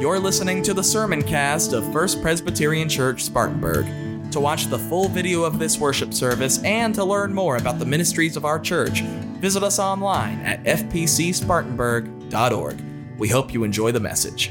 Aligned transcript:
You're 0.00 0.18
listening 0.18 0.62
to 0.62 0.72
the 0.72 0.82
sermon 0.82 1.22
cast 1.22 1.74
of 1.74 1.92
First 1.92 2.22
Presbyterian 2.22 2.88
Church, 2.88 3.22
Spartanburg. 3.22 3.84
To 4.32 4.40
watch 4.40 4.68
the 4.68 4.78
full 4.78 5.10
video 5.10 5.44
of 5.44 5.58
this 5.58 5.76
worship 5.76 6.14
service 6.14 6.58
and 6.64 6.94
to 6.94 7.04
learn 7.04 7.34
more 7.34 7.58
about 7.58 7.78
the 7.78 7.84
ministries 7.84 8.34
of 8.34 8.46
our 8.46 8.58
church, 8.58 9.02
visit 9.02 9.62
us 9.62 9.78
online 9.78 10.40
at 10.40 10.64
fpcspartanburg.org. 10.64 12.82
We 13.18 13.28
hope 13.28 13.52
you 13.52 13.62
enjoy 13.62 13.92
the 13.92 14.00
message. 14.00 14.50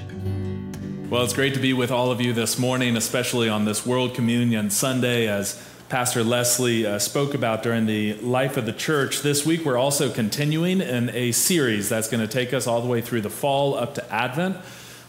Well, 1.09 1.23
it's 1.23 1.33
great 1.33 1.55
to 1.55 1.59
be 1.59 1.73
with 1.73 1.89
all 1.89 2.11
of 2.11 2.21
you 2.21 2.31
this 2.31 2.59
morning, 2.59 2.95
especially 2.95 3.49
on 3.49 3.65
this 3.65 3.87
World 3.87 4.13
Communion 4.13 4.69
Sunday, 4.69 5.27
as 5.27 5.67
Pastor 5.89 6.23
Leslie 6.23 6.85
uh, 6.85 6.99
spoke 6.99 7.33
about 7.33 7.63
during 7.63 7.87
the 7.87 8.13
life 8.17 8.55
of 8.55 8.67
the 8.67 8.73
church. 8.73 9.23
This 9.23 9.47
week, 9.47 9.65
we're 9.65 9.79
also 9.79 10.11
continuing 10.11 10.79
in 10.79 11.09
a 11.09 11.31
series 11.31 11.89
that's 11.89 12.07
going 12.07 12.21
to 12.21 12.31
take 12.31 12.53
us 12.53 12.67
all 12.67 12.83
the 12.83 12.87
way 12.87 13.01
through 13.01 13.21
the 13.21 13.31
fall 13.31 13.73
up 13.73 13.95
to 13.95 14.13
Advent, 14.13 14.57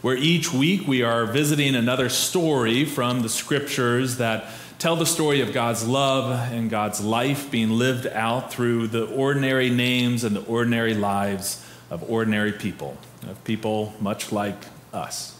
where 0.01 0.17
each 0.17 0.51
week 0.51 0.87
we 0.87 1.03
are 1.03 1.25
visiting 1.25 1.75
another 1.75 2.09
story 2.09 2.85
from 2.85 3.21
the 3.21 3.29
scriptures 3.29 4.17
that 4.17 4.45
tell 4.79 4.95
the 4.95 5.05
story 5.05 5.41
of 5.41 5.53
God's 5.53 5.87
love 5.87 6.51
and 6.51 6.71
God's 6.71 7.01
life 7.01 7.51
being 7.51 7.69
lived 7.69 8.07
out 8.07 8.51
through 8.51 8.87
the 8.87 9.05
ordinary 9.05 9.69
names 9.69 10.23
and 10.23 10.35
the 10.35 10.43
ordinary 10.45 10.95
lives 10.95 11.63
of 11.91 12.09
ordinary 12.09 12.51
people, 12.51 12.97
of 13.29 13.43
people 13.43 13.93
much 13.99 14.31
like 14.31 14.57
us. 14.91 15.39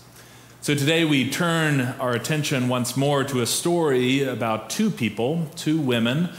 So 0.61 0.75
today 0.75 1.05
we 1.05 1.27
turn 1.27 1.81
our 1.99 2.11
attention 2.11 2.69
once 2.69 2.95
more 2.95 3.23
to 3.23 3.41
a 3.41 3.47
story 3.47 4.21
about 4.21 4.69
two 4.69 4.91
people, 4.91 5.47
two 5.55 5.79
women. 5.79 6.29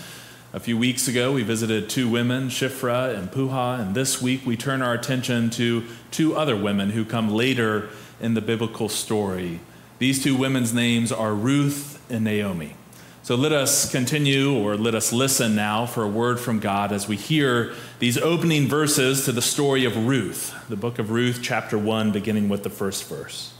A 0.52 0.60
few 0.60 0.78
weeks 0.78 1.08
ago 1.08 1.32
we 1.32 1.42
visited 1.42 1.90
two 1.90 2.08
women, 2.08 2.50
Shifra 2.50 3.16
and 3.16 3.32
Puah, 3.32 3.80
and 3.80 3.96
this 3.96 4.22
week 4.22 4.46
we 4.46 4.56
turn 4.56 4.80
our 4.80 4.94
attention 4.94 5.50
to 5.50 5.82
two 6.12 6.36
other 6.36 6.54
women 6.54 6.90
who 6.90 7.04
come 7.04 7.30
later 7.30 7.88
in 8.20 8.34
the 8.34 8.40
biblical 8.40 8.88
story. 8.88 9.60
These 9.98 10.22
two 10.22 10.36
women's 10.36 10.72
names 10.74 11.12
are 11.12 11.34
Ruth 11.34 12.02
and 12.10 12.24
Naomi. 12.24 12.74
So 13.24 13.36
let 13.36 13.52
us 13.52 13.88
continue 13.88 14.52
or 14.52 14.76
let 14.76 14.96
us 14.96 15.12
listen 15.12 15.54
now 15.54 15.86
for 15.86 16.02
a 16.02 16.08
word 16.08 16.40
from 16.40 16.58
God 16.58 16.90
as 16.90 17.06
we 17.06 17.16
hear 17.16 17.72
these 18.00 18.18
opening 18.18 18.66
verses 18.66 19.26
to 19.26 19.32
the 19.32 19.40
story 19.40 19.84
of 19.84 19.96
Ruth, 19.96 20.52
the 20.68 20.74
book 20.74 20.98
of 20.98 21.12
Ruth, 21.12 21.38
chapter 21.40 21.78
1, 21.78 22.10
beginning 22.10 22.48
with 22.48 22.64
the 22.64 22.70
first 22.70 23.04
verse. 23.08 23.54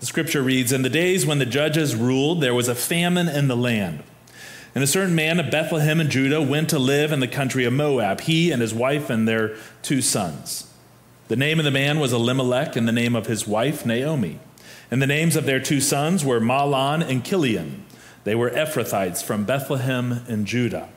The 0.00 0.06
scripture 0.06 0.42
reads 0.42 0.72
In 0.72 0.82
the 0.82 0.90
days 0.90 1.24
when 1.24 1.38
the 1.38 1.46
judges 1.46 1.94
ruled, 1.94 2.40
there 2.40 2.54
was 2.54 2.66
a 2.66 2.74
famine 2.74 3.28
in 3.28 3.46
the 3.46 3.56
land. 3.56 4.02
And 4.74 4.82
a 4.82 4.88
certain 4.88 5.14
man 5.14 5.38
of 5.38 5.50
Bethlehem 5.50 6.00
in 6.00 6.10
Judah 6.10 6.42
went 6.42 6.68
to 6.70 6.78
live 6.80 7.12
in 7.12 7.20
the 7.20 7.28
country 7.28 7.64
of 7.64 7.72
Moab, 7.72 8.22
he 8.22 8.50
and 8.50 8.60
his 8.60 8.74
wife 8.74 9.08
and 9.08 9.28
their 9.28 9.56
two 9.82 10.02
sons. 10.02 10.70
The 11.28 11.36
name 11.36 11.58
of 11.58 11.64
the 11.64 11.70
man 11.70 11.98
was 11.98 12.12
Elimelech, 12.12 12.76
and 12.76 12.86
the 12.86 12.92
name 12.92 13.16
of 13.16 13.26
his 13.26 13.46
wife, 13.46 13.84
Naomi. 13.84 14.38
And 14.90 15.02
the 15.02 15.06
names 15.06 15.34
of 15.34 15.44
their 15.44 15.58
two 15.58 15.80
sons 15.80 16.24
were 16.24 16.40
Mahlon 16.40 17.02
and 17.02 17.24
Chilion. 17.24 17.84
They 18.22 18.36
were 18.36 18.50
Ephrathites 18.50 19.22
from 19.24 19.44
Bethlehem 19.44 20.24
in 20.28 20.44
Judah. 20.44 20.88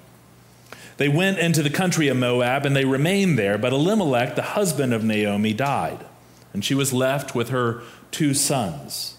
They 0.97 1.09
went 1.09 1.39
into 1.39 1.63
the 1.63 1.69
country 1.69 2.09
of 2.09 2.17
Moab, 2.17 2.65
and 2.65 2.75
they 2.75 2.85
remained 2.85 3.39
there, 3.39 3.57
but 3.57 3.73
Elimelech, 3.73 4.35
the 4.35 4.41
husband 4.41 4.93
of 4.93 5.03
Naomi, 5.03 5.53
died, 5.53 6.05
and 6.53 6.63
she 6.63 6.75
was 6.75 6.93
left 6.93 7.33
with 7.33 7.49
her 7.49 7.81
two 8.11 8.33
sons. 8.33 9.15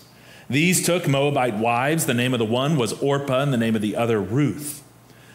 These 0.48 0.84
took 0.84 1.08
Moabite 1.08 1.54
wives. 1.54 2.06
The 2.06 2.14
name 2.14 2.34
of 2.34 2.38
the 2.38 2.44
one 2.44 2.76
was 2.76 2.92
Orpah, 3.02 3.40
and 3.40 3.52
the 3.52 3.56
name 3.56 3.74
of 3.74 3.82
the 3.82 3.96
other 3.96 4.20
Ruth. 4.20 4.82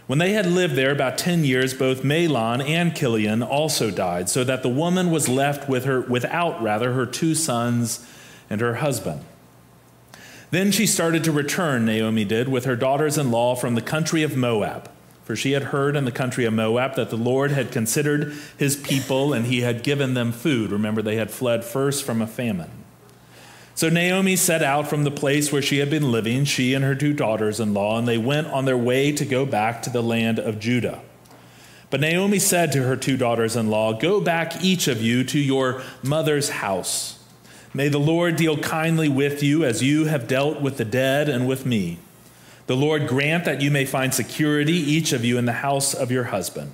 When 0.08 0.20
they 0.20 0.34
had 0.34 0.46
lived 0.46 0.76
there 0.76 0.92
about 0.92 1.18
ten 1.18 1.44
years, 1.44 1.74
both 1.74 2.04
Mahlon 2.04 2.62
and 2.62 2.96
Chilion 2.96 3.42
also 3.42 3.90
died, 3.90 4.30
so 4.30 4.44
that 4.44 4.62
the 4.62 4.70
woman 4.70 5.10
was 5.10 5.28
left 5.28 5.68
with 5.68 5.86
her, 5.86 6.02
without 6.02 6.62
rather 6.62 6.94
her 6.94 7.08
two 7.08 7.34
sons 7.34 8.06
and 8.50 8.62
her 8.62 8.76
husband. 8.76 9.22
Then 10.52 10.72
she 10.72 10.86
started 10.86 11.24
to 11.24 11.32
return, 11.32 11.86
Naomi 11.86 12.24
did, 12.24 12.48
with 12.48 12.66
her 12.66 12.76
daughters 12.76 13.18
in 13.18 13.32
law 13.32 13.56
from 13.56 13.74
the 13.74 13.82
country 13.82 14.22
of 14.22 14.38
Moab. 14.38 14.92
For 15.24 15.36
she 15.36 15.54
had 15.54 15.64
heard 15.64 15.96
in 15.96 16.06
the 16.06 16.12
country 16.12 16.46
of 16.46 16.54
Moab 16.54 16.96
that 16.96 17.10
the 17.10 17.18
Lord 17.18 17.50
had 17.50 17.72
considered 17.72 18.32
his 18.56 18.76
people 18.76 19.34
and 19.34 19.48
he 19.48 19.62
had 19.62 19.82
given 19.82 20.14
them 20.14 20.32
food. 20.32 20.72
Remember, 20.72 21.02
they 21.02 21.16
had 21.16 21.32
fled 21.32 21.66
first 21.66 22.04
from 22.04 22.22
a 22.22 22.28
famine. 22.28 22.70
So 23.76 23.90
Naomi 23.90 24.38
set 24.38 24.64
out 24.64 24.88
from 24.88 25.04
the 25.04 25.12
place 25.12 25.52
where 25.52 25.62
she 25.62 25.80
had 25.80 25.90
been 25.90 26.10
living, 26.10 26.46
she 26.46 26.74
and 26.74 26.84
her 26.84 26.96
two 26.96 27.12
daughters 27.12 27.60
in 27.60 27.74
law, 27.74 28.00
and 28.00 28.08
they 28.08 28.18
went 28.18 28.48
on 28.48 28.64
their 28.64 28.78
way 28.78 29.12
to 29.12 29.26
go 29.26 29.46
back 29.46 29.82
to 29.82 29.90
the 29.90 30.02
land 30.02 30.40
of 30.40 30.60
Judah. 30.62 31.02
But 31.90 32.00
Naomi 32.00 32.40
said 32.40 32.72
to 32.72 32.84
her 32.84 32.96
two 32.96 33.18
daughters 33.18 33.58
in 33.58 33.70
law, 33.70 33.92
Go 33.92 34.22
back, 34.22 34.64
each 34.64 34.88
of 34.88 35.02
you, 35.02 35.26
to 35.26 35.38
your 35.38 35.82
mother's 36.02 36.50
house. 36.50 37.20
May 37.74 37.90
the 37.90 38.00
Lord 38.00 38.38
deal 38.38 38.58
kindly 38.58 39.10
with 39.10 39.44
you 39.44 39.66
as 39.66 39.84
you 39.84 40.06
have 40.06 40.26
dealt 40.26 40.62
with 40.62 40.78
the 40.78 40.86
dead 40.86 41.28
and 41.28 41.46
with 41.46 41.66
me. 41.66 42.00
The 42.68 42.78
Lord 42.78 43.10
grant 43.10 43.44
that 43.44 43.62
you 43.62 43.72
may 43.72 43.84
find 43.84 44.14
security, 44.14 44.74
each 44.74 45.12
of 45.12 45.26
you, 45.26 45.38
in 45.38 45.46
the 45.46 45.52
house 45.52 45.94
of 45.94 46.12
your 46.12 46.26
husband. 46.26 46.72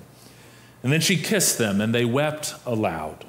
And 0.84 0.94
then 0.94 1.02
she 1.02 1.18
kissed 1.18 1.58
them, 1.58 1.82
and 1.82 1.96
they 1.96 2.06
wept 2.06 2.54
aloud. 2.64 3.26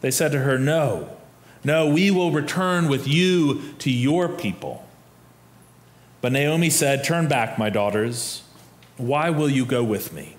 They 0.00 0.12
said 0.12 0.30
to 0.30 0.38
her, 0.38 0.60
No. 0.60 1.16
No, 1.62 1.88
we 1.88 2.10
will 2.10 2.30
return 2.30 2.88
with 2.88 3.06
you 3.06 3.74
to 3.78 3.90
your 3.90 4.28
people. 4.28 4.86
But 6.20 6.32
Naomi 6.32 6.70
said, 6.70 7.04
Turn 7.04 7.28
back, 7.28 7.58
my 7.58 7.70
daughters. 7.70 8.42
Why 8.96 9.30
will 9.30 9.48
you 9.48 9.64
go 9.64 9.82
with 9.82 10.12
me? 10.12 10.36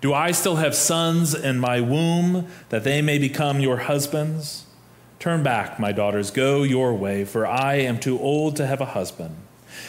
Do 0.00 0.12
I 0.12 0.30
still 0.30 0.56
have 0.56 0.74
sons 0.74 1.34
in 1.34 1.58
my 1.58 1.80
womb 1.80 2.48
that 2.68 2.84
they 2.84 3.00
may 3.00 3.18
become 3.18 3.60
your 3.60 3.78
husbands? 3.78 4.66
Turn 5.18 5.42
back, 5.42 5.80
my 5.80 5.92
daughters, 5.92 6.30
go 6.30 6.62
your 6.62 6.94
way, 6.94 7.24
for 7.24 7.46
I 7.46 7.76
am 7.76 7.98
too 7.98 8.18
old 8.20 8.56
to 8.56 8.66
have 8.66 8.82
a 8.82 8.86
husband. 8.86 9.34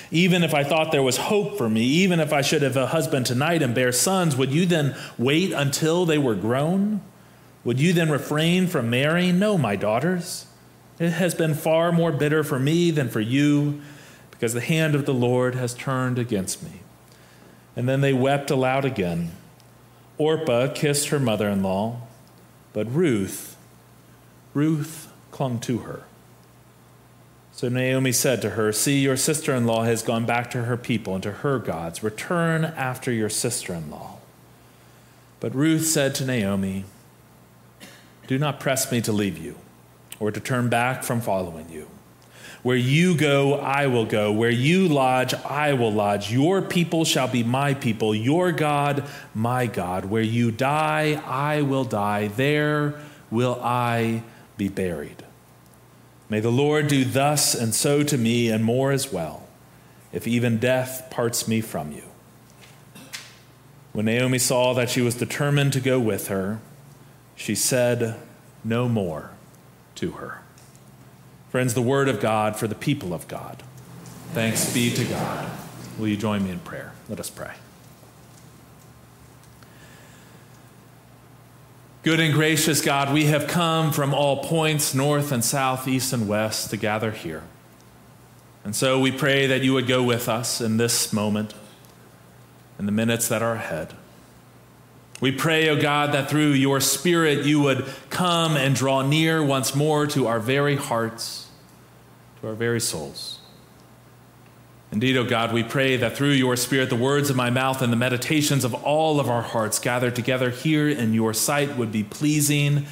Even 0.10 0.44
if 0.44 0.54
I 0.54 0.64
thought 0.64 0.92
there 0.92 1.04
was 1.04 1.18
hope 1.18 1.58
for 1.58 1.70
me, 1.70 1.82
even 1.84 2.20
if 2.20 2.32
I 2.32 2.42
should 2.42 2.62
have 2.62 2.78
a 2.78 2.88
husband 2.88 3.26
tonight 3.26 3.62
and 3.62 3.76
bear 3.76 3.92
sons, 3.92 4.36
would 4.36 4.52
you 4.52 4.66
then 4.66 4.96
wait 5.18 5.52
until 5.52 6.06
they 6.06 6.18
were 6.18 6.36
grown? 6.36 7.02
Would 7.64 7.80
you 7.80 7.92
then 7.94 8.10
refrain 8.10 8.68
from 8.68 8.90
marrying? 8.90 9.40
No, 9.40 9.58
my 9.58 9.76
daughters. 9.76 10.46
It 11.00 11.12
has 11.12 11.36
been 11.36 11.54
far 11.54 11.92
more 11.92 12.12
bitter 12.12 12.44
for 12.44 12.60
me 12.60 12.92
than 12.92 13.10
for 13.10 13.20
you, 13.20 13.82
because 14.32 14.54
the 14.54 14.62
hand 14.62 14.96
of 14.96 15.06
the 15.06 15.14
Lord 15.14 15.56
has 15.56 15.74
turned 15.74 16.18
against 16.18 16.64
me. 16.64 16.82
And 17.76 17.88
then 17.88 18.02
they 18.02 18.14
wept 18.14 18.50
aloud 18.50 18.86
again. 18.86 19.32
Orpah 20.18 20.74
kissed 20.74 21.10
her 21.10 21.20
mother 21.20 21.48
in 21.48 21.62
law, 21.62 22.02
but 22.74 22.92
Ruth, 22.92 23.56
Ruth 24.54 25.12
clung 25.30 25.60
to 25.62 25.80
her. 25.80 26.04
So 27.52 27.70
Naomi 27.70 28.12
said 28.12 28.42
to 28.44 28.52
her, 28.52 28.72
See, 28.72 29.00
your 29.00 29.18
sister 29.18 29.54
in 29.54 29.66
law 29.66 29.84
has 29.84 30.04
gone 30.04 30.26
back 30.26 30.50
to 30.52 30.64
her 30.64 30.78
people 30.78 31.16
and 31.16 31.24
to 31.24 31.32
her 31.32 31.58
gods. 31.60 32.04
Return 32.04 32.66
after 32.66 33.12
your 33.12 33.30
sister 33.30 33.74
in 33.74 33.90
law. 33.90 34.18
But 35.40 35.56
Ruth 35.56 35.86
said 35.86 36.16
to 36.16 36.26
Naomi, 36.26 36.86
Do 38.28 38.38
not 38.40 38.60
press 38.60 38.92
me 38.92 39.02
to 39.02 39.12
leave 39.12 39.38
you 39.38 39.56
or 40.20 40.32
to 40.32 40.40
turn 40.40 40.70
back 40.70 41.04
from 41.04 41.22
following 41.22 41.70
you. 41.70 41.88
Where 42.64 42.76
you 42.76 43.16
go, 43.16 43.56
I 43.56 43.88
will 43.88 44.06
go. 44.06 44.32
Where 44.32 44.50
you 44.50 44.88
lodge, 44.88 45.34
I 45.34 45.74
will 45.74 45.92
lodge. 45.92 46.32
Your 46.32 46.62
people 46.62 47.06
shall 47.06 47.28
be 47.28 47.44
my 47.44 47.74
people, 47.74 48.14
your 48.14 48.52
God, 48.52 49.04
my 49.34 49.68
God. 49.68 50.06
Where 50.06 50.24
you 50.24 50.52
die, 50.52 51.22
I 51.26 51.62
will 51.62 51.86
die. 51.86 52.28
There 52.28 53.00
will 53.30 53.60
I 53.62 54.24
be 54.58 54.68
buried. 54.70 55.24
May 56.30 56.40
the 56.40 56.52
Lord 56.52 56.88
do 56.88 57.06
thus 57.06 57.56
and 57.56 57.74
so 57.74 58.04
to 58.04 58.18
me, 58.18 58.50
and 58.50 58.66
more 58.66 58.92
as 58.92 59.14
well, 59.14 59.48
if 60.12 60.28
even 60.28 60.58
death 60.58 61.10
parts 61.10 61.48
me 61.48 61.62
from 61.62 61.92
you. 61.92 62.04
When 63.94 64.06
Naomi 64.06 64.40
saw 64.40 64.74
that 64.74 64.90
she 64.90 65.02
was 65.02 65.16
determined 65.16 65.74
to 65.74 65.80
go 65.80 66.00
with 66.00 66.28
her, 66.28 66.60
she 67.36 67.56
said 67.56 68.20
no 68.64 68.90
more 68.90 69.32
to 69.98 70.12
her. 70.14 70.42
Friends, 71.50 71.74
the 71.74 71.82
word 71.82 72.10
of 72.10 72.20
God 72.20 72.56
for 72.56 72.68
the 72.68 72.76
people 72.76 73.14
of 73.14 73.28
God. 73.28 73.64
Thanks 74.34 74.74
be 74.74 74.94
to 74.94 75.06
God. 75.06 75.50
Will 75.98 76.08
you 76.08 76.18
join 76.18 76.44
me 76.44 76.52
in 76.52 76.60
prayer? 76.60 76.94
Let 77.10 77.20
us 77.20 77.30
pray. 77.30 77.54
Good 82.04 82.20
and 82.20 82.34
gracious 82.34 82.82
God, 82.82 83.14
we 83.14 83.26
have 83.26 83.48
come 83.48 83.92
from 83.92 84.14
all 84.14 84.44
points, 84.44 84.94
north 84.94 85.32
and 85.32 85.44
south, 85.44 85.88
east 85.88 86.14
and 86.14 86.28
west, 86.28 86.70
to 86.70 86.78
gather 86.78 87.12
here. 87.12 87.44
And 88.64 88.76
so 88.76 89.00
we 89.00 89.12
pray 89.12 89.48
that 89.48 89.62
you 89.62 89.74
would 89.74 89.88
go 89.88 90.04
with 90.04 90.30
us 90.30 90.62
in 90.62 90.78
this 90.78 91.12
moment, 91.12 91.54
in 92.80 92.86
the 92.86 92.92
minutes 92.92 93.28
that 93.28 93.42
are 93.42 93.54
ahead. 93.54 93.94
We 95.20 95.32
pray, 95.32 95.70
O 95.70 95.74
oh 95.74 95.82
God, 95.82 96.14
that 96.14 96.30
through 96.30 96.52
your 96.52 96.80
Spirit 96.80 97.46
you 97.46 97.60
would 97.62 97.86
come 98.10 98.56
and 98.56 98.76
draw 98.76 99.02
near 99.02 99.44
once 99.44 99.74
more 99.74 100.06
to 100.08 100.28
our 100.28 100.40
very 100.40 100.76
hearts, 100.76 101.48
to 102.42 102.50
our 102.50 102.54
very 102.54 102.80
souls. 102.80 103.40
Indeed, 104.92 105.18
O 105.18 105.22
oh 105.22 105.26
God, 105.26 105.54
we 105.54 105.64
pray 105.64 105.98
that 105.98 106.16
through 106.16 106.32
your 106.32 106.56
Spirit, 106.56 106.90
the 106.90 106.96
words 106.96 107.30
of 107.30 107.36
my 107.36 107.50
mouth 107.50 107.82
and 107.82 107.92
the 107.92 107.98
meditations 107.98 108.64
of 108.64 108.74
all 108.74 109.20
of 109.20 109.28
our 109.30 109.42
hearts 109.42 109.80
gathered 109.80 110.16
together 110.16 110.52
here 110.52 110.88
in 110.88 111.14
your 111.14 111.34
sight 111.34 111.76
would 111.78 111.92
be 111.92 112.04
pleasing 112.04 112.86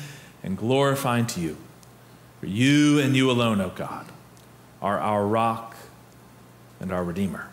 and 0.44 0.57
glorifying 0.57 1.27
to 1.27 1.39
you. 1.39 1.57
For 2.39 2.48
you 2.48 3.00
and 3.00 3.16
you 3.16 3.30
alone, 3.30 3.62
O 3.62 3.69
God, 3.69 4.07
are 4.81 5.00
our 5.00 5.25
rock 5.25 5.75
and 6.80 6.92
our 6.92 7.04
Redeemer. 7.04 7.50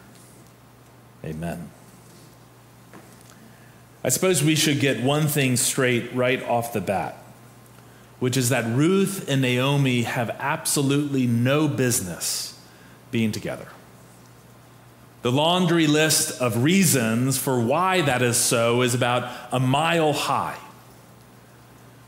Amen. 1.24 1.71
I 4.04 4.08
suppose 4.08 4.43
we 4.43 4.56
should 4.56 4.81
get 4.81 5.02
one 5.02 5.28
thing 5.28 5.56
straight 5.56 6.12
right 6.14 6.43
off 6.44 6.72
the 6.72 6.81
bat, 6.81 7.16
which 8.19 8.37
is 8.37 8.49
that 8.49 8.64
Ruth 8.66 9.28
and 9.28 9.43
Naomi 9.43 10.02
have 10.02 10.31
absolutely 10.38 11.26
no 11.26 11.69
business 11.69 12.58
being 13.10 13.31
together. 13.31 13.69
The 15.22 15.31
laundry 15.31 15.87
list 15.87 16.40
of 16.40 16.64
reasons 16.64 17.38
for 17.38 17.60
why 17.60 18.00
that 18.02 18.22
is 18.22 18.37
so 18.37 18.82
is 18.82 18.93
about 18.93 19.31
a 19.52 19.60
mile 19.60 20.12
high. 20.12 20.58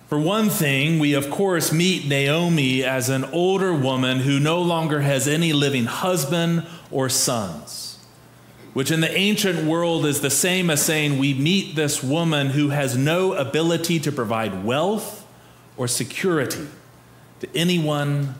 For 0.09 0.19
one 0.19 0.51
thing, 0.51 0.99
we 0.99 1.15
of 1.15 1.31
course 1.31 1.73
meet 1.73 2.07
Naomi 2.07 2.83
as 2.83 3.09
an 3.09 3.25
older 3.27 3.73
woman 3.73 4.19
who 4.21 4.41
no 4.41 4.61
longer 4.61 5.01
has 5.01 5.29
any 5.29 5.53
living 5.53 5.87
husband 5.87 6.67
or 6.91 7.09
sons, 7.09 7.84
which 8.75 8.91
in 8.91 9.01
the 9.01 9.17
ancient 9.17 9.65
world 9.65 10.05
is 10.05 10.21
the 10.21 10.29
same 10.29 10.69
as 10.69 10.85
saying 10.85 11.17
we 11.17 11.33
meet 11.33 11.77
this 11.77 12.03
woman 12.03 12.49
who 12.49 12.69
has 12.69 12.97
no 12.97 13.33
ability 13.33 14.01
to 14.01 14.13
provide 14.13 14.65
wealth 14.65 15.25
or 15.77 15.89
security 15.89 16.67
to 17.41 17.49
anyone 17.55 18.35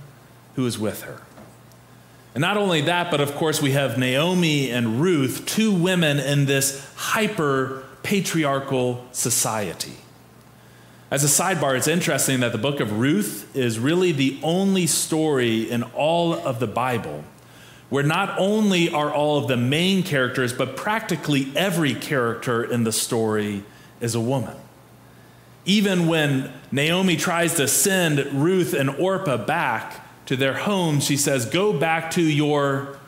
who 0.57 0.67
is 0.67 0.79
with 0.79 1.03
her. 1.03 1.23
And 2.35 2.41
not 2.41 2.57
only 2.57 2.81
that, 2.83 3.13
but 3.13 3.21
of 3.21 3.37
course, 3.37 3.63
we 3.63 3.73
have 3.73 3.97
Naomi 3.97 4.71
and 4.71 5.01
Ruth, 5.01 5.47
two 5.47 5.73
women 5.73 6.19
in 6.19 6.47
this 6.47 6.85
hyper 6.97 7.85
patriarchal 8.03 9.07
society. 9.13 9.95
As 11.13 11.23
a 11.23 11.29
sidebar, 11.29 11.77
it's 11.77 11.87
interesting 11.87 12.41
that 12.41 12.51
the 12.51 12.59
book 12.59 12.81
of 12.81 12.99
Ruth 12.99 13.55
is 13.55 13.79
really 13.79 14.11
the 14.11 14.41
only 14.43 14.89
story 14.89 15.71
in 15.71 15.85
all 15.85 16.35
of 16.35 16.59
the 16.59 16.67
Bible 16.67 17.23
where 17.91 18.05
not 18.05 18.39
only 18.39 18.91
are 18.91 19.13
all 19.13 19.39
of 19.39 19.49
the 19.49 19.57
main 19.57 20.03
characters, 20.03 20.53
but 20.53 20.77
practically 20.77 21.53
every 21.55 21.95
character 21.95 22.65
in 22.65 22.85
the 22.85 22.93
story 22.93 23.63
is 24.01 24.15
a 24.15 24.21
woman. 24.21 24.57
Even 25.65 26.07
when 26.07 26.53
Naomi 26.73 27.17
tries 27.17 27.55
to 27.55 27.69
send 27.69 28.19
Ruth 28.33 28.75
and 28.75 28.91
Orpah 28.91 29.39
back, 29.39 30.05
to 30.27 30.37
their 30.37 30.55
home, 30.55 31.01
she 31.01 31.17
says, 31.17 31.47
Go 31.47 31.73
back 31.73 32.11
to 32.13 32.23
your 32.23 32.99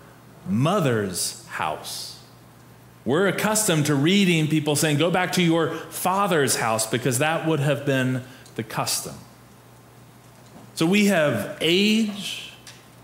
mother's 0.48 1.46
house. 1.46 2.20
We're 3.04 3.28
accustomed 3.28 3.86
to 3.86 3.94
reading 3.94 4.48
people 4.48 4.76
saying, 4.76 4.98
Go 4.98 5.10
back 5.10 5.32
to 5.32 5.42
your 5.42 5.74
father's 5.74 6.56
house, 6.56 6.86
because 6.86 7.18
that 7.18 7.46
would 7.46 7.60
have 7.60 7.86
been 7.86 8.22
the 8.56 8.62
custom. 8.62 9.14
So 10.74 10.84
we 10.84 11.06
have 11.06 11.56
age, 11.60 12.52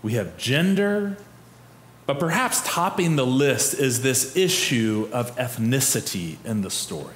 we 0.03 0.13
have 0.13 0.37
gender, 0.37 1.17
but 2.05 2.19
perhaps 2.19 2.61
topping 2.65 3.15
the 3.15 3.25
list 3.25 3.73
is 3.73 4.01
this 4.01 4.35
issue 4.35 5.09
of 5.11 5.35
ethnicity 5.37 6.35
in 6.45 6.61
the 6.61 6.69
story. 6.69 7.15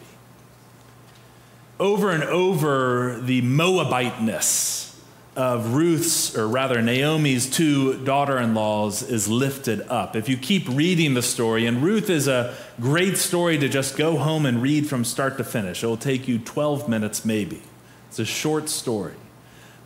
Over 1.80 2.12
and 2.12 2.24
over, 2.24 3.20
the 3.22 3.42
Moabiteness 3.42 5.00
of 5.36 5.76
Ruth's, 5.76 6.36
or 6.36 6.48
rather 6.48 6.82
Naomi's 6.82 7.48
two 7.48 8.04
daughter 8.04 8.40
in 8.40 8.56
laws 8.56 9.04
is 9.04 9.28
lifted 9.28 9.82
up. 9.82 10.16
If 10.16 10.28
you 10.28 10.36
keep 10.36 10.68
reading 10.68 11.14
the 11.14 11.22
story, 11.22 11.68
and 11.68 11.84
Ruth 11.84 12.10
is 12.10 12.28
a 12.28 12.56
great 12.82 13.18
story 13.18 13.60
to 13.60 13.70
just 13.70 13.98
go 13.98 14.18
home 14.18 14.48
and 14.48 14.64
read 14.64 14.90
from 14.90 15.06
start 15.06 15.38
to 15.38 15.44
finish, 15.44 15.84
it 15.84 15.88
will 15.88 15.96
take 15.96 16.28
you 16.28 16.40
12 16.40 16.90
minutes 16.90 17.24
maybe. 17.24 17.62
It's 18.08 18.18
a 18.18 18.26
short 18.26 18.68
story. 18.68 19.14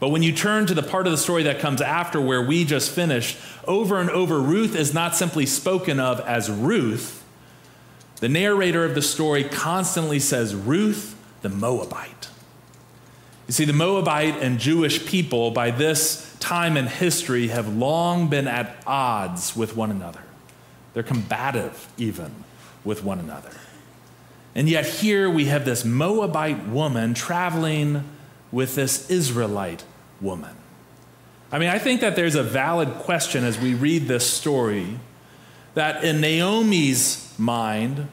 But 0.01 0.09
when 0.09 0.24
you 0.24 0.33
turn 0.33 0.65
to 0.65 0.74
the 0.74 0.81
part 0.81 1.06
of 1.06 1.12
the 1.12 1.18
story 1.18 1.44
that 1.44 1.59
comes 1.59 1.80
after 1.80 2.19
where 2.19 2.42
we 2.42 2.65
just 2.65 2.89
finished, 2.89 3.38
over 3.68 4.01
and 4.01 4.09
over, 4.09 4.42
Ruth 4.42 4.75
is 4.75 4.95
not 4.95 5.15
simply 5.15 5.45
spoken 5.45 6.00
of 6.00 6.19
as 6.21 6.50
Ruth. 6.50 7.24
The 8.15 8.27
narrator 8.27 8.83
of 8.83 8.95
the 8.95 9.03
story 9.03 9.44
constantly 9.44 10.18
says, 10.19 10.56
Ruth 10.56 11.15
the 11.44 11.50
Moabite. 11.50 12.30
You 13.48 13.53
see, 13.53 13.63
the 13.63 13.74
Moabite 13.74 14.38
and 14.42 14.57
Jewish 14.59 15.06
people 15.06 15.51
by 15.51 15.69
this 15.69 16.36
time 16.39 16.77
in 16.77 16.88
history 16.88 17.50
have 17.50 17.71
long 17.71 18.27
been 18.27 18.48
at 18.48 18.81
odds 18.88 19.56
with 19.56 19.75
one 19.75 19.92
another. 19.92 20.24
They're 20.95 21.03
combative, 21.03 21.89
even 22.00 22.44
with 22.83 23.03
one 23.03 23.19
another. 23.19 23.51
And 24.56 24.68
yet, 24.68 24.88
here 24.88 25.30
we 25.30 25.45
have 25.45 25.63
this 25.63 25.86
Moabite 25.86 26.68
woman 26.68 27.13
traveling 27.13 28.03
with 28.51 28.74
this 28.74 29.07
Israelite 29.12 29.83
woman. 30.22 30.56
I 31.52 31.60
mean, 31.60 31.70
I 31.70 31.80
think 31.80 32.02
that 32.02 32.16
there's 32.16 32.36
a 32.36 32.44
valid 32.44 32.90
question 33.00 33.44
as 33.44 33.60
we 33.60 33.74
read 33.74 34.08
this 34.08 34.30
story 34.30 35.00
that 35.74 36.04
in 36.04 36.22
Naomi's 36.22 37.34
mind, 37.38 38.08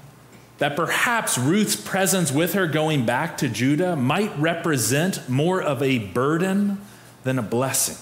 that 0.59 0.75
perhaps 0.75 1.39
Ruth's 1.39 1.77
presence 1.77 2.33
with 2.33 2.55
her 2.55 2.67
going 2.67 3.07
back 3.07 3.39
to 3.39 3.49
Judah 3.49 3.95
might 3.95 4.37
represent 4.39 5.29
more 5.29 5.63
of 5.63 5.83
a 5.83 5.99
burden 5.99 6.81
than 7.23 7.39
a 7.39 7.43
blessing. 7.43 7.97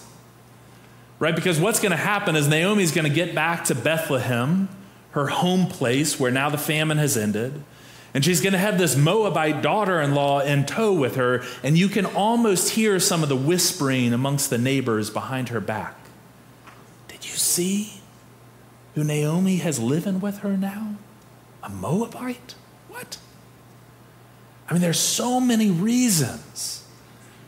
Right? 1.19 1.35
Because 1.35 1.61
what's 1.61 1.81
going 1.81 1.91
to 1.91 1.97
happen 1.97 2.37
is 2.37 2.49
Naomi's 2.49 2.93
going 2.93 3.07
to 3.07 3.15
get 3.15 3.35
back 3.35 3.65
to 3.65 3.75
Bethlehem, 3.75 4.69
her 5.11 5.29
home 5.29 5.67
place 5.67 6.19
where 6.21 6.31
now 6.31 6.49
the 6.51 6.59
famine 6.59 6.99
has 6.99 7.17
ended. 7.17 7.63
And 8.17 8.25
she's 8.25 8.41
going 8.41 8.55
to 8.55 8.59
have 8.59 8.79
this 8.79 8.97
Moabite 8.97 9.61
daughter 9.61 10.01
in 10.01 10.15
law 10.15 10.41
in 10.41 10.65
tow 10.65 10.91
with 10.91 11.17
her. 11.17 11.45
And 11.63 11.77
you 11.77 11.87
can 11.87 12.07
almost 12.07 12.71
hear 12.71 12.99
some 12.99 13.23
of 13.23 13.29
the 13.29 13.37
whispering 13.37 14.15
amongst 14.15 14.49
the 14.49 14.57
neighbors 14.57 15.11
behind 15.11 15.51
her 15.51 15.61
back. 15.61 15.99
Did 17.09 17.27
you 17.27 17.35
see 17.35 18.01
who 18.95 19.05
Naomi 19.05 19.57
has 19.59 19.79
living 19.79 20.19
with 20.19 20.39
her 20.39 20.57
now? 20.57 20.95
A 21.63 21.69
Moabite? 21.69 22.55
What? 22.89 23.19
I 24.67 24.73
mean, 24.73 24.81
there's 24.81 24.99
so 24.99 25.39
many 25.39 25.71
reasons 25.71 26.87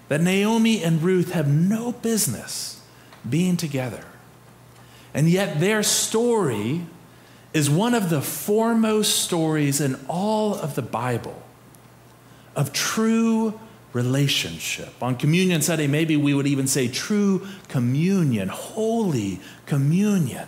that 0.08 0.20
Naomi 0.20 0.84
and 0.84 1.02
Ruth 1.02 1.32
have 1.32 1.48
no 1.48 1.92
business 1.92 2.82
being 3.26 3.56
together. 3.56 4.04
And 5.14 5.30
yet, 5.30 5.60
their 5.60 5.82
story 5.82 6.82
is 7.52 7.70
one 7.70 7.94
of 7.94 8.10
the 8.10 8.20
foremost 8.20 9.22
stories 9.22 9.80
in 9.80 9.98
all 10.08 10.54
of 10.54 10.74
the 10.74 10.82
Bible 10.82 11.42
of 12.54 12.72
true 12.72 13.58
relationship. 13.92 15.02
On 15.02 15.16
Communion 15.16 15.62
Sunday, 15.62 15.86
maybe 15.86 16.16
we 16.16 16.34
would 16.34 16.46
even 16.46 16.66
say 16.66 16.88
true 16.88 17.46
communion, 17.68 18.48
holy 18.48 19.40
communion 19.66 20.46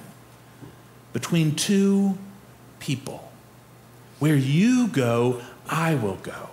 between 1.12 1.54
two 1.54 2.18
people. 2.78 3.30
Where 4.18 4.36
you 4.36 4.88
go, 4.88 5.40
I 5.68 5.94
will 5.94 6.16
go. 6.16 6.50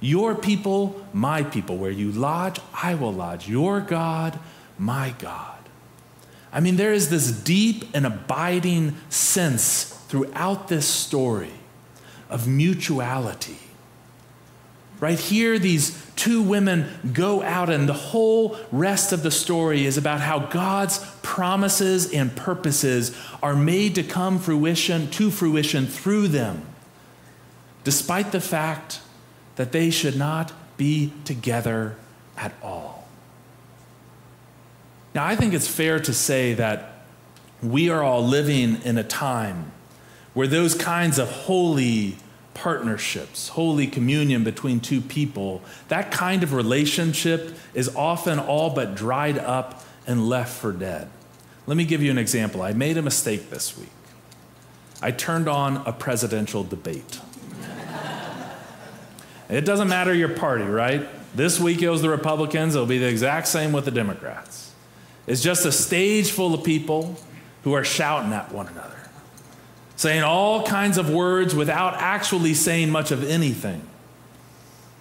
Your 0.00 0.34
people, 0.34 1.06
my 1.12 1.42
people. 1.42 1.76
Where 1.76 1.90
you 1.90 2.10
lodge, 2.10 2.60
I 2.74 2.94
will 2.94 3.12
lodge. 3.12 3.48
Your 3.48 3.80
God, 3.80 4.38
my 4.78 5.14
God. 5.18 5.55
I 6.52 6.60
mean, 6.60 6.76
there 6.76 6.92
is 6.92 7.10
this 7.10 7.30
deep 7.30 7.84
and 7.94 8.06
abiding 8.06 8.96
sense 9.08 9.84
throughout 10.08 10.68
this 10.68 10.86
story 10.86 11.52
of 12.30 12.48
mutuality. 12.48 13.58
Right 14.98 15.18
here, 15.18 15.58
these 15.58 16.02
two 16.16 16.40
women 16.40 16.88
go 17.12 17.42
out, 17.42 17.68
and 17.68 17.86
the 17.86 17.92
whole 17.92 18.56
rest 18.72 19.12
of 19.12 19.22
the 19.22 19.30
story 19.30 19.84
is 19.84 19.98
about 19.98 20.20
how 20.20 20.38
God's 20.38 20.98
promises 21.22 22.10
and 22.12 22.34
purposes 22.34 23.14
are 23.42 23.54
made 23.54 23.94
to 23.96 24.02
come 24.02 24.38
fruition 24.38 25.10
to 25.10 25.30
fruition 25.30 25.86
through 25.86 26.28
them, 26.28 26.62
despite 27.84 28.32
the 28.32 28.40
fact 28.40 29.00
that 29.56 29.72
they 29.72 29.90
should 29.90 30.16
not 30.16 30.52
be 30.78 31.12
together 31.24 31.96
at 32.38 32.54
all. 32.62 32.95
Now, 35.16 35.24
I 35.24 35.34
think 35.34 35.54
it's 35.54 35.66
fair 35.66 35.98
to 35.98 36.12
say 36.12 36.52
that 36.52 36.92
we 37.62 37.88
are 37.88 38.02
all 38.02 38.22
living 38.22 38.82
in 38.82 38.98
a 38.98 39.02
time 39.02 39.72
where 40.34 40.46
those 40.46 40.74
kinds 40.74 41.18
of 41.18 41.30
holy 41.30 42.18
partnerships, 42.52 43.48
holy 43.48 43.86
communion 43.86 44.44
between 44.44 44.78
two 44.78 45.00
people, 45.00 45.62
that 45.88 46.10
kind 46.10 46.42
of 46.42 46.52
relationship 46.52 47.56
is 47.72 47.96
often 47.96 48.38
all 48.38 48.68
but 48.68 48.94
dried 48.94 49.38
up 49.38 49.82
and 50.06 50.28
left 50.28 50.54
for 50.54 50.70
dead. 50.70 51.08
Let 51.66 51.78
me 51.78 51.86
give 51.86 52.02
you 52.02 52.10
an 52.10 52.18
example. 52.18 52.60
I 52.60 52.74
made 52.74 52.98
a 52.98 53.02
mistake 53.02 53.48
this 53.48 53.74
week. 53.78 53.88
I 55.00 55.12
turned 55.12 55.48
on 55.48 55.78
a 55.86 55.94
presidential 55.94 56.62
debate. 56.62 57.20
it 59.48 59.62
doesn't 59.62 59.88
matter 59.88 60.12
your 60.12 60.28
party, 60.28 60.64
right? 60.64 61.08
This 61.34 61.58
week 61.58 61.80
it 61.80 61.88
was 61.88 62.02
the 62.02 62.10
Republicans, 62.10 62.74
it'll 62.74 62.86
be 62.86 62.98
the 62.98 63.08
exact 63.08 63.48
same 63.48 63.72
with 63.72 63.86
the 63.86 63.90
Democrats. 63.90 64.65
It's 65.26 65.42
just 65.42 65.64
a 65.66 65.72
stage 65.72 66.30
full 66.30 66.54
of 66.54 66.64
people 66.64 67.16
who 67.64 67.72
are 67.72 67.84
shouting 67.84 68.32
at 68.32 68.52
one 68.52 68.68
another 68.68 68.96
saying 69.96 70.22
all 70.22 70.62
kinds 70.62 70.98
of 70.98 71.10
words 71.10 71.54
without 71.54 71.94
actually 71.94 72.54
saying 72.54 72.90
much 72.90 73.10
of 73.10 73.28
anything. 73.28 73.82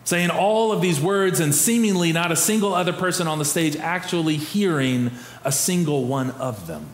saying 0.06 0.30
all 0.30 0.72
of 0.72 0.82
these 0.82 1.02
words 1.02 1.40
and 1.40 1.54
seemingly 1.54 2.14
not 2.14 2.32
a 2.32 2.36
single 2.36 2.76
other 2.76 2.94
person 2.94 3.28
on 3.28 3.40
the 3.40 3.46
stage 3.46 3.76
actually 3.76 4.38
hearing 4.38 5.10
a 5.44 5.52
single 5.52 6.06
one 6.06 6.30
of 6.32 6.68
them. 6.68 6.86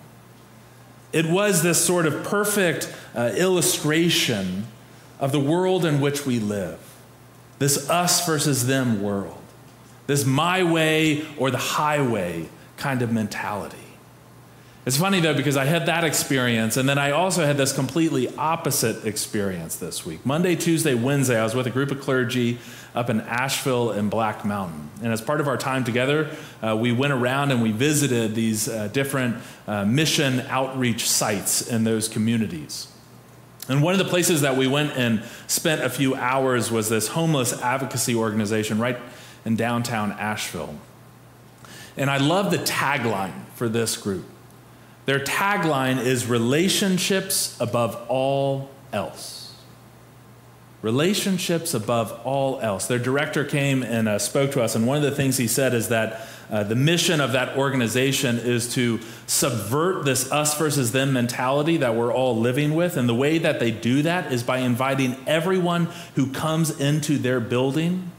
It 1.11 1.25
was 1.25 1.61
this 1.61 1.83
sort 1.83 2.05
of 2.05 2.23
perfect 2.23 2.93
uh, 3.13 3.33
illustration 3.35 4.65
of 5.19 5.33
the 5.33 5.41
world 5.41 5.83
in 5.83 5.99
which 5.99 6.25
we 6.25 6.39
live 6.39 6.79
this 7.59 7.89
us 7.89 8.25
versus 8.25 8.65
them 8.65 9.03
world, 9.03 9.37
this 10.07 10.25
my 10.25 10.63
way 10.63 11.27
or 11.37 11.51
the 11.51 11.57
highway 11.57 12.49
kind 12.81 13.01
of 13.01 13.11
mentality. 13.11 13.77
It's 14.83 14.97
funny 14.97 15.19
though, 15.19 15.35
because 15.35 15.57
I 15.57 15.65
had 15.65 15.85
that 15.85 16.03
experience, 16.03 16.75
and 16.75 16.89
then 16.89 16.97
I 16.97 17.11
also 17.11 17.45
had 17.45 17.55
this 17.55 17.71
completely 17.71 18.35
opposite 18.35 19.05
experience 19.05 19.75
this 19.75 20.03
week. 20.03 20.25
Monday, 20.25 20.55
Tuesday, 20.55 20.95
Wednesday, 20.95 21.39
I 21.39 21.43
was 21.43 21.53
with 21.53 21.67
a 21.67 21.69
group 21.69 21.91
of 21.91 22.01
clergy 22.01 22.57
up 22.95 23.07
in 23.11 23.21
Asheville 23.21 23.91
and 23.91 24.09
Black 24.09 24.43
Mountain. 24.43 24.89
And 25.03 25.13
as 25.13 25.21
part 25.21 25.39
of 25.39 25.47
our 25.47 25.55
time 25.55 25.83
together, 25.83 26.35
uh, 26.63 26.75
we 26.75 26.91
went 26.91 27.13
around 27.13 27.51
and 27.51 27.61
we 27.61 27.71
visited 27.71 28.33
these 28.33 28.67
uh, 28.67 28.87
different 28.87 29.37
uh, 29.67 29.85
mission 29.85 30.39
outreach 30.49 31.07
sites 31.07 31.67
in 31.67 31.83
those 31.83 32.07
communities. 32.07 32.87
And 33.69 33.83
one 33.83 33.93
of 33.93 33.99
the 33.99 34.09
places 34.09 34.41
that 34.41 34.57
we 34.57 34.65
went 34.67 34.97
and 34.97 35.23
spent 35.45 35.83
a 35.83 35.89
few 35.89 36.15
hours 36.15 36.71
was 36.71 36.89
this 36.89 37.09
homeless 37.09 37.53
advocacy 37.61 38.15
organization 38.15 38.79
right 38.79 38.97
in 39.45 39.55
downtown 39.55 40.11
Asheville. 40.13 40.75
And 42.01 42.09
I 42.09 42.17
love 42.17 42.49
the 42.49 42.57
tagline 42.57 43.45
for 43.53 43.69
this 43.69 43.95
group. 43.95 44.25
Their 45.05 45.19
tagline 45.19 46.03
is 46.03 46.25
relationships 46.25 47.55
above 47.59 47.95
all 48.07 48.71
else. 48.91 49.53
Relationships 50.81 51.75
above 51.75 52.19
all 52.23 52.59
else. 52.59 52.87
Their 52.87 52.97
director 52.97 53.45
came 53.45 53.83
and 53.83 54.09
uh, 54.09 54.17
spoke 54.17 54.51
to 54.53 54.63
us, 54.63 54.73
and 54.73 54.87
one 54.87 54.97
of 54.97 55.03
the 55.03 55.11
things 55.11 55.37
he 55.37 55.45
said 55.45 55.75
is 55.75 55.89
that 55.89 56.27
uh, 56.49 56.63
the 56.63 56.73
mission 56.73 57.21
of 57.21 57.33
that 57.33 57.55
organization 57.55 58.39
is 58.39 58.73
to 58.73 58.99
subvert 59.27 60.03
this 60.03 60.31
us 60.31 60.57
versus 60.57 60.93
them 60.93 61.13
mentality 61.13 61.77
that 61.77 61.93
we're 61.93 62.11
all 62.11 62.35
living 62.35 62.73
with. 62.73 62.97
And 62.97 63.07
the 63.07 63.13
way 63.13 63.37
that 63.37 63.59
they 63.59 63.69
do 63.69 64.01
that 64.01 64.33
is 64.33 64.41
by 64.41 64.57
inviting 64.57 65.17
everyone 65.27 65.87
who 66.15 66.31
comes 66.31 66.81
into 66.81 67.19
their 67.19 67.39
building, 67.39 68.09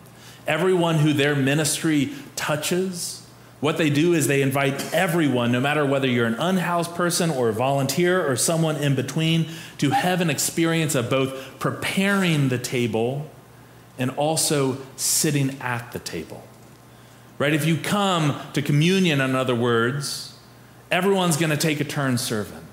everyone 0.47 0.99
who 0.99 1.13
their 1.13 1.35
ministry 1.35 2.13
touches 2.37 3.22
what 3.63 3.79
they 3.79 3.91
do 3.91 4.13
is 4.13 4.27
they 4.27 4.43
invite 4.43 4.93
everyone, 4.93 5.53
no 5.53 5.61
matter 5.61 5.87
whether 5.87 6.09
you're 6.09 6.27
an 6.27 6.35
unhoused 6.35 6.97
person 6.97 7.31
or 7.31 7.49
a 7.49 7.53
volunteer 7.53 8.29
or 8.29 8.35
someone 8.35 8.75
in 8.75 8.97
between, 8.97 9.49
to 9.79 9.91
have 9.91 10.21
an 10.21 10.29
experience 10.29 10.97
of 10.97 11.09
both 11.09 11.61
preparing 11.61 12.49
the 12.49 12.59
table 12.59 13.31
and 13.97 14.11
also 14.11 14.79
sitting 14.97 15.57
at 15.61 15.93
the 15.93 16.01
table. 16.01 16.43
Right? 17.39 17.55
If 17.55 17.65
you 17.65 17.77
come 17.77 18.37
to 18.53 18.63
communion, 18.63 19.21
in 19.21 19.37
other 19.37 19.55
words, 19.55 20.37
everyone's 20.91 21.37
going 21.37 21.51
to 21.51 21.57
take 21.57 21.79
a 21.79 21.85
turn 21.85 22.19
serving. 22.19 22.67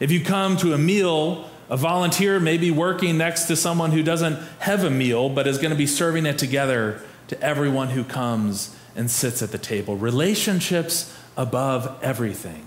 If 0.00 0.10
you 0.10 0.24
come 0.24 0.56
to 0.56 0.72
a 0.72 0.78
meal, 0.78 1.50
a 1.68 1.76
volunteer 1.76 2.40
may 2.40 2.56
be 2.56 2.70
working 2.70 3.18
next 3.18 3.44
to 3.48 3.56
someone 3.56 3.90
who 3.90 4.02
doesn't 4.02 4.38
have 4.60 4.84
a 4.84 4.90
meal, 4.90 5.28
but 5.28 5.46
is 5.46 5.58
going 5.58 5.72
to 5.72 5.76
be 5.76 5.86
serving 5.86 6.24
it 6.24 6.38
together 6.38 7.02
to 7.28 7.40
everyone 7.42 7.90
who 7.90 8.04
comes 8.04 8.74
and 8.96 9.10
sits 9.10 9.42
at 9.42 9.52
the 9.52 9.58
table. 9.58 9.96
Relationships 9.96 11.14
above 11.36 11.98
everything. 12.02 12.66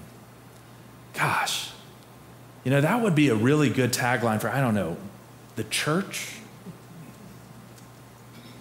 Gosh, 1.14 1.72
you 2.64 2.72
know, 2.72 2.82
that 2.82 3.02
would 3.02 3.16
be 3.16 3.30
a 3.30 3.36
really 3.36 3.70
good 3.70 3.92
tagline 3.92 4.40
for, 4.40 4.50
I 4.50 4.62
don't 4.62 4.76
know, 4.76 4.98
the 5.56 5.64
church. 5.66 6.36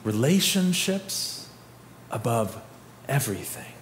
Relationships 0.05 1.49
above 2.11 2.61
everything. 3.09 3.73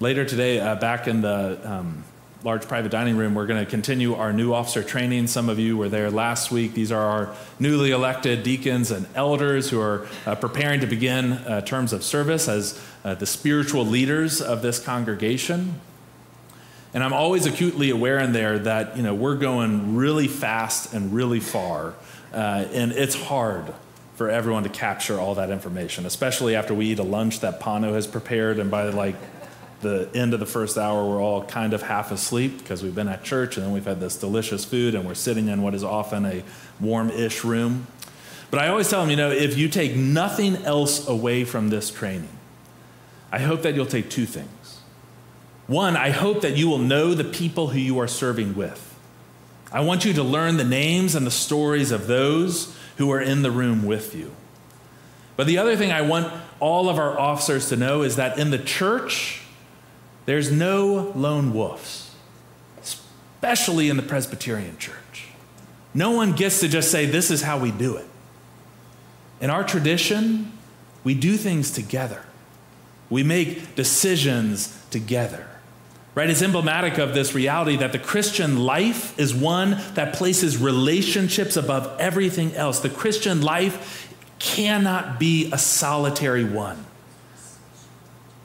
Later 0.00 0.24
today, 0.24 0.58
uh, 0.58 0.74
back 0.76 1.06
in 1.06 1.20
the 1.20 1.60
um, 1.64 2.04
large 2.44 2.68
private 2.68 2.90
dining 2.90 3.16
room, 3.16 3.34
we're 3.34 3.46
going 3.46 3.64
to 3.64 3.70
continue 3.70 4.14
our 4.14 4.30
new 4.30 4.52
officer 4.52 4.82
training. 4.82 5.26
Some 5.26 5.48
of 5.48 5.58
you 5.58 5.78
were 5.78 5.88
there 5.88 6.10
last 6.10 6.50
week. 6.50 6.74
These 6.74 6.92
are 6.92 7.00
our 7.00 7.34
newly 7.58 7.90
elected 7.90 8.42
deacons 8.42 8.90
and 8.90 9.06
elders 9.14 9.70
who 9.70 9.80
are 9.80 10.06
uh, 10.26 10.34
preparing 10.34 10.80
to 10.80 10.86
begin 10.86 11.32
uh, 11.32 11.62
terms 11.62 11.94
of 11.94 12.04
service 12.04 12.46
as 12.46 12.78
uh, 13.02 13.14
the 13.14 13.24
spiritual 13.24 13.86
leaders 13.86 14.42
of 14.42 14.60
this 14.60 14.78
congregation. 14.78 15.80
And 16.92 17.02
I'm 17.02 17.14
always 17.14 17.46
acutely 17.46 17.88
aware 17.88 18.18
in 18.18 18.32
there 18.32 18.58
that 18.58 18.94
you 18.94 19.02
know 19.02 19.14
we're 19.14 19.36
going 19.36 19.96
really 19.96 20.28
fast 20.28 20.92
and 20.92 21.14
really 21.14 21.40
far, 21.40 21.94
uh, 22.34 22.66
and 22.72 22.92
it's 22.92 23.14
hard 23.14 23.72
for 24.16 24.28
everyone 24.28 24.64
to 24.64 24.68
capture 24.68 25.18
all 25.18 25.34
that 25.36 25.48
information, 25.48 26.04
especially 26.04 26.54
after 26.54 26.74
we 26.74 26.86
eat 26.92 26.98
a 26.98 27.04
lunch 27.04 27.40
that 27.40 27.58
Pano 27.58 27.94
has 27.94 28.06
prepared, 28.06 28.58
and 28.58 28.70
by 28.70 28.84
like 28.90 29.16
the 29.84 30.08
end 30.14 30.34
of 30.34 30.40
the 30.40 30.46
first 30.46 30.76
hour, 30.76 31.08
we're 31.08 31.22
all 31.22 31.44
kind 31.44 31.72
of 31.72 31.82
half 31.82 32.10
asleep 32.10 32.58
because 32.58 32.82
we've 32.82 32.94
been 32.94 33.08
at 33.08 33.22
church 33.22 33.56
and 33.56 33.64
then 33.64 33.72
we've 33.72 33.84
had 33.84 34.00
this 34.00 34.16
delicious 34.16 34.64
food 34.64 34.96
and 34.96 35.06
we're 35.06 35.14
sitting 35.14 35.46
in 35.46 35.62
what 35.62 35.74
is 35.74 35.84
often 35.84 36.26
a 36.26 36.42
warm 36.80 37.10
ish 37.10 37.44
room. 37.44 37.86
But 38.50 38.60
I 38.60 38.68
always 38.68 38.90
tell 38.90 39.00
them, 39.00 39.10
you 39.10 39.16
know, 39.16 39.30
if 39.30 39.56
you 39.56 39.68
take 39.68 39.94
nothing 39.94 40.56
else 40.64 41.06
away 41.06 41.44
from 41.44 41.70
this 41.70 41.90
training, 41.90 42.28
I 43.30 43.38
hope 43.38 43.62
that 43.62 43.74
you'll 43.74 43.86
take 43.86 44.10
two 44.10 44.26
things. 44.26 44.80
One, 45.66 45.96
I 45.96 46.10
hope 46.10 46.42
that 46.42 46.56
you 46.56 46.68
will 46.68 46.78
know 46.78 47.14
the 47.14 47.24
people 47.24 47.68
who 47.68 47.78
you 47.78 47.98
are 47.98 48.08
serving 48.08 48.54
with. 48.54 48.96
I 49.72 49.80
want 49.80 50.04
you 50.04 50.12
to 50.14 50.22
learn 50.22 50.56
the 50.56 50.64
names 50.64 51.14
and 51.14 51.26
the 51.26 51.30
stories 51.30 51.90
of 51.90 52.06
those 52.06 52.76
who 52.96 53.10
are 53.10 53.20
in 53.20 53.42
the 53.42 53.50
room 53.50 53.84
with 53.84 54.14
you. 54.14 54.32
But 55.36 55.46
the 55.46 55.58
other 55.58 55.76
thing 55.76 55.90
I 55.90 56.02
want 56.02 56.32
all 56.60 56.88
of 56.88 56.98
our 56.98 57.18
officers 57.18 57.70
to 57.70 57.76
know 57.76 58.02
is 58.02 58.16
that 58.16 58.38
in 58.38 58.50
the 58.50 58.58
church, 58.58 59.42
there's 60.26 60.50
no 60.50 61.12
lone 61.14 61.52
wolves, 61.52 62.14
especially 62.82 63.88
in 63.88 63.96
the 63.96 64.02
Presbyterian 64.02 64.78
church. 64.78 65.26
No 65.92 66.10
one 66.10 66.32
gets 66.32 66.60
to 66.60 66.68
just 66.68 66.90
say, 66.90 67.06
This 67.06 67.30
is 67.30 67.42
how 67.42 67.58
we 67.58 67.70
do 67.70 67.96
it. 67.96 68.06
In 69.40 69.50
our 69.50 69.64
tradition, 69.64 70.52
we 71.02 71.14
do 71.14 71.36
things 71.36 71.70
together, 71.70 72.24
we 73.10 73.22
make 73.22 73.74
decisions 73.74 74.82
together. 74.90 75.46
Right? 76.14 76.30
It's 76.30 76.42
emblematic 76.42 76.98
of 76.98 77.12
this 77.12 77.34
reality 77.34 77.76
that 77.78 77.90
the 77.90 77.98
Christian 77.98 78.60
life 78.60 79.18
is 79.18 79.34
one 79.34 79.78
that 79.94 80.14
places 80.14 80.56
relationships 80.56 81.56
above 81.56 81.96
everything 81.98 82.54
else. 82.54 82.78
The 82.78 82.88
Christian 82.88 83.42
life 83.42 84.08
cannot 84.38 85.18
be 85.18 85.50
a 85.52 85.58
solitary 85.58 86.44
one. 86.44 86.86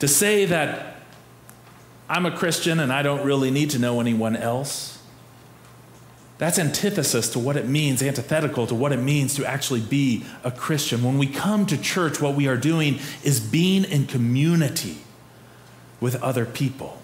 To 0.00 0.08
say 0.08 0.46
that 0.46 0.99
I'm 2.10 2.26
a 2.26 2.36
Christian 2.36 2.80
and 2.80 2.92
I 2.92 3.02
don't 3.02 3.24
really 3.24 3.52
need 3.52 3.70
to 3.70 3.78
know 3.78 4.00
anyone 4.00 4.34
else. 4.34 5.00
That's 6.38 6.58
antithesis 6.58 7.28
to 7.30 7.38
what 7.38 7.56
it 7.56 7.68
means, 7.68 8.02
antithetical 8.02 8.66
to 8.66 8.74
what 8.74 8.92
it 8.92 8.96
means 8.96 9.36
to 9.36 9.46
actually 9.46 9.80
be 9.80 10.24
a 10.42 10.50
Christian. 10.50 11.04
When 11.04 11.18
we 11.18 11.28
come 11.28 11.66
to 11.66 11.80
church, 11.80 12.20
what 12.20 12.34
we 12.34 12.48
are 12.48 12.56
doing 12.56 12.98
is 13.22 13.38
being 13.38 13.84
in 13.84 14.06
community 14.06 14.98
with 16.00 16.20
other 16.20 16.44
people. 16.44 16.98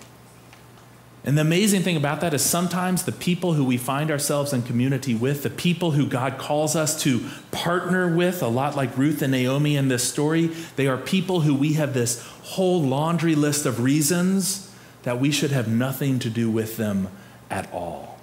And 1.23 1.37
the 1.37 1.43
amazing 1.43 1.83
thing 1.83 1.97
about 1.97 2.21
that 2.23 2.35
is 2.35 2.43
sometimes 2.43 3.05
the 3.05 3.13
people 3.13 3.53
who 3.53 3.65
we 3.65 3.77
find 3.77 4.11
ourselves 4.11 4.53
in 4.53 4.63
community 4.63 5.15
with, 5.15 5.45
the 5.45 5.51
people 5.51 5.93
who 5.93 6.07
God 6.07 6.37
calls 6.37 6.75
us 6.75 7.01
to 7.03 7.25
partner 7.53 8.13
with, 8.13 8.43
a 8.43 8.49
lot 8.49 8.75
like 8.75 8.97
Ruth 8.97 9.23
and 9.23 9.33
Naomi 9.33 9.77
in 9.77 9.87
this 9.87 10.03
story, 10.03 10.47
they 10.75 10.89
are 10.89 10.97
people 10.97 11.43
who 11.43 11.55
we 11.55 11.75
have 11.75 11.95
this 11.95 12.27
whole 12.43 12.83
laundry 12.83 13.37
list 13.37 13.67
of 13.67 13.81
reasons 13.81 14.66
that 15.07 15.21
we 15.21 15.31
should 15.31 15.53
have 15.53 15.69
nothing 15.69 16.19
to 16.19 16.29
do 16.29 16.51
with 16.51 16.77
them 16.77 17.07
at 17.49 17.73
all. 17.73 18.19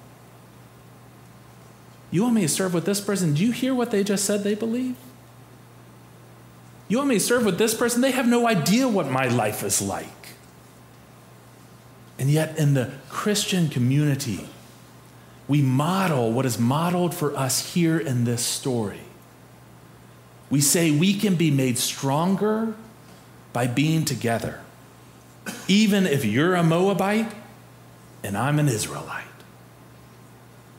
You 2.12 2.24
want 2.24 2.36
me 2.36 2.42
to 2.42 2.50
serve 2.50 2.74
with 2.74 2.84
this 2.84 3.00
person? 3.00 3.34
Do 3.34 3.42
you 3.42 3.54
hear 3.54 3.74
what 3.74 3.90
they 3.90 4.04
just 4.04 4.26
said 4.26 4.44
they 4.44 4.54
believe? 4.54 4.98
You 6.90 6.98
want 6.98 7.08
me 7.08 7.16
to 7.16 7.22
serve 7.22 7.46
with 7.46 7.58
this 7.58 7.74
person? 7.74 8.02
They 8.02 8.12
have 8.12 8.28
no 8.28 8.46
idea 8.50 8.90
what 8.90 9.10
my 9.10 9.30
life 9.30 9.64
is 9.64 9.82
like. 9.82 10.10
And 12.20 12.30
yet, 12.30 12.58
in 12.58 12.74
the 12.74 12.92
Christian 13.08 13.70
community, 13.70 14.50
we 15.48 15.62
model 15.62 16.34
what 16.34 16.46
is 16.46 16.60
modeled 16.60 17.16
for 17.16 17.34
us 17.34 17.74
here 17.74 17.98
in 17.98 18.26
this 18.26 18.46
story. 18.46 19.00
We 20.50 20.60
say 20.60 20.92
we 20.92 21.14
can 21.14 21.36
be 21.36 21.50
made 21.50 21.78
stronger 21.78 22.76
by 23.54 23.68
being 23.68 24.04
together 24.04 24.63
even 25.68 26.06
if 26.06 26.26
you're 26.26 26.56
a 26.56 26.64
Moabite 26.64 27.32
and 28.24 28.38
I'm 28.38 28.60
an 28.60 28.68
Israelite. 28.68 29.24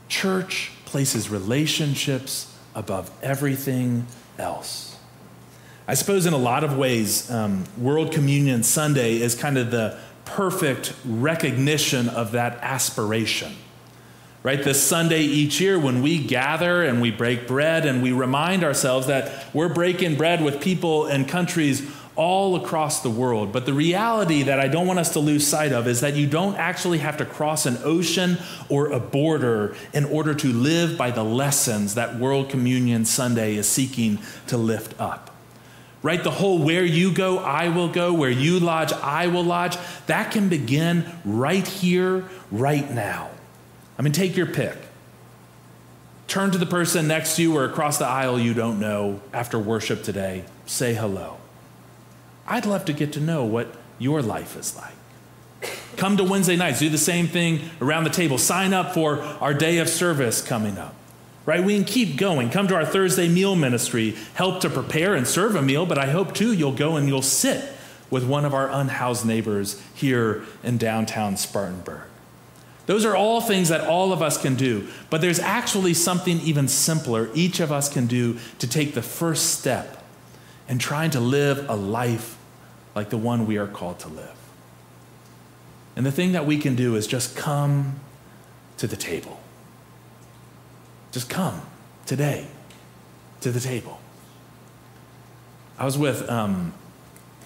Church 0.07 0.71
places 0.85 1.29
relationships 1.29 2.55
above 2.73 3.11
everything 3.21 4.07
else. 4.37 4.97
I 5.87 5.93
suppose 5.93 6.25
in 6.25 6.33
a 6.33 6.37
lot 6.37 6.63
of 6.63 6.77
ways, 6.77 7.29
um, 7.29 7.65
World 7.77 8.11
Communion 8.11 8.63
Sunday 8.63 9.21
is 9.21 9.35
kind 9.35 9.57
of 9.57 9.69
the 9.69 9.97
perfect 10.25 10.93
recognition 11.05 12.09
of 12.09 12.31
that 12.31 12.57
aspiration. 12.61 13.53
right? 14.45 14.63
This 14.63 14.81
Sunday 14.81 15.21
each 15.21 15.59
year 15.59 15.79
when 15.79 16.03
we 16.03 16.19
gather 16.19 16.83
and 16.83 17.01
we 17.01 17.09
break 17.09 17.47
bread 17.47 17.83
and 17.83 18.03
we 18.03 18.11
remind 18.11 18.63
ourselves 18.63 19.07
that 19.07 19.43
we're 19.55 19.73
breaking 19.73 20.17
bread 20.17 20.43
with 20.43 20.61
people 20.61 21.07
and 21.07 21.27
countries 21.27 21.81
all 22.15 22.55
across 22.55 23.01
the 23.01 23.09
world. 23.09 23.51
But 23.51 23.65
the 23.65 23.73
reality 23.73 24.43
that 24.43 24.59
I 24.59 24.67
don't 24.67 24.87
want 24.87 24.99
us 24.99 25.13
to 25.13 25.19
lose 25.19 25.45
sight 25.45 25.73
of 25.73 25.87
is 25.87 26.01
that 26.01 26.15
you 26.15 26.27
don't 26.27 26.55
actually 26.55 26.99
have 26.99 27.17
to 27.17 27.25
cross 27.25 27.65
an 27.65 27.77
ocean 27.83 28.37
or 28.69 28.91
a 28.91 28.99
border 28.99 29.75
in 29.93 30.05
order 30.05 30.33
to 30.33 30.47
live 30.53 30.97
by 30.97 31.11
the 31.11 31.23
lessons 31.23 31.95
that 31.95 32.17
World 32.17 32.49
Communion 32.49 33.05
Sunday 33.05 33.55
is 33.55 33.67
seeking 33.67 34.19
to 34.47 34.57
lift 34.57 34.99
up. 34.99 35.31
Right? 36.01 36.23
The 36.23 36.31
whole 36.31 36.59
where 36.59 36.85
you 36.85 37.11
go, 37.11 37.39
I 37.39 37.69
will 37.69 37.89
go, 37.89 38.13
where 38.13 38.29
you 38.29 38.59
lodge, 38.59 38.93
I 38.93 39.27
will 39.27 39.43
lodge, 39.43 39.75
that 40.05 40.31
can 40.31 40.49
begin 40.49 41.05
right 41.25 41.67
here, 41.67 42.25
right 42.51 42.89
now. 42.89 43.31
I 43.97 44.03
mean, 44.03 44.13
take 44.13 44.37
your 44.37 44.45
pick. 44.45 44.77
Turn 46.27 46.51
to 46.51 46.57
the 46.57 46.65
person 46.65 47.07
next 47.07 47.35
to 47.37 47.41
you 47.41 47.57
or 47.57 47.65
across 47.65 47.97
the 47.97 48.05
aisle 48.05 48.39
you 48.39 48.53
don't 48.53 48.79
know 48.79 49.21
after 49.33 49.57
worship 49.57 50.03
today. 50.03 50.45
Say 50.65 50.93
hello. 50.93 51.37
I'd 52.47 52.65
love 52.65 52.85
to 52.85 52.93
get 52.93 53.13
to 53.13 53.19
know 53.19 53.43
what 53.43 53.75
your 53.99 54.21
life 54.21 54.55
is 54.55 54.75
like. 54.75 54.93
Come 55.97 56.17
to 56.17 56.23
Wednesday 56.23 56.55
nights, 56.55 56.79
do 56.79 56.89
the 56.89 56.97
same 56.97 57.27
thing 57.27 57.61
around 57.81 58.03
the 58.03 58.09
table. 58.09 58.37
Sign 58.37 58.73
up 58.73 58.93
for 58.93 59.21
our 59.21 59.53
day 59.53 59.77
of 59.77 59.89
service 59.89 60.41
coming 60.41 60.77
up. 60.77 60.93
Right? 61.45 61.63
We 61.63 61.75
can 61.75 61.85
keep 61.85 62.17
going. 62.17 62.49
Come 62.49 62.67
to 62.69 62.75
our 62.75 62.85
Thursday 62.85 63.27
meal 63.27 63.55
ministry, 63.55 64.15
help 64.33 64.61
to 64.61 64.69
prepare 64.69 65.13
and 65.13 65.27
serve 65.27 65.55
a 65.55 65.61
meal, 65.61 65.85
but 65.85 65.97
I 65.97 66.07
hope 66.07 66.33
too 66.33 66.51
you'll 66.51 66.71
go 66.71 66.95
and 66.95 67.07
you'll 67.07 67.21
sit 67.21 67.63
with 68.09 68.25
one 68.25 68.45
of 68.45 68.53
our 68.53 68.69
unhoused 68.69 69.25
neighbors 69.25 69.81
here 69.93 70.43
in 70.63 70.77
downtown 70.77 71.37
Spartanburg. 71.37 72.01
Those 72.87 73.05
are 73.05 73.15
all 73.15 73.41
things 73.41 73.69
that 73.69 73.81
all 73.81 74.13
of 74.13 74.21
us 74.21 74.39
can 74.39 74.55
do, 74.55 74.87
but 75.09 75.21
there's 75.21 75.39
actually 75.39 75.93
something 75.93 76.39
even 76.41 76.67
simpler 76.67 77.29
each 77.33 77.59
of 77.59 77.71
us 77.71 77.89
can 77.89 78.05
do 78.05 78.37
to 78.59 78.67
take 78.67 78.93
the 78.93 79.01
first 79.01 79.59
step 79.59 80.03
in 80.67 80.77
trying 80.77 81.11
to 81.11 81.19
live 81.19 81.69
a 81.69 81.75
life 81.75 82.34
like 82.95 83.09
the 83.09 83.17
one 83.17 83.45
we 83.45 83.57
are 83.57 83.67
called 83.67 83.99
to 83.99 84.07
live. 84.07 84.37
And 85.95 86.05
the 86.05 86.11
thing 86.11 86.31
that 86.31 86.45
we 86.45 86.57
can 86.57 86.75
do 86.75 86.95
is 86.95 87.05
just 87.05 87.35
come 87.35 87.99
to 88.77 88.87
the 88.87 88.97
table. 88.97 89.39
Just 91.11 91.29
come 91.29 91.61
today 92.05 92.47
to 93.41 93.51
the 93.51 93.59
table. 93.59 93.99
I 95.77 95.85
was 95.85 95.97
with 95.97 96.29
um, 96.29 96.73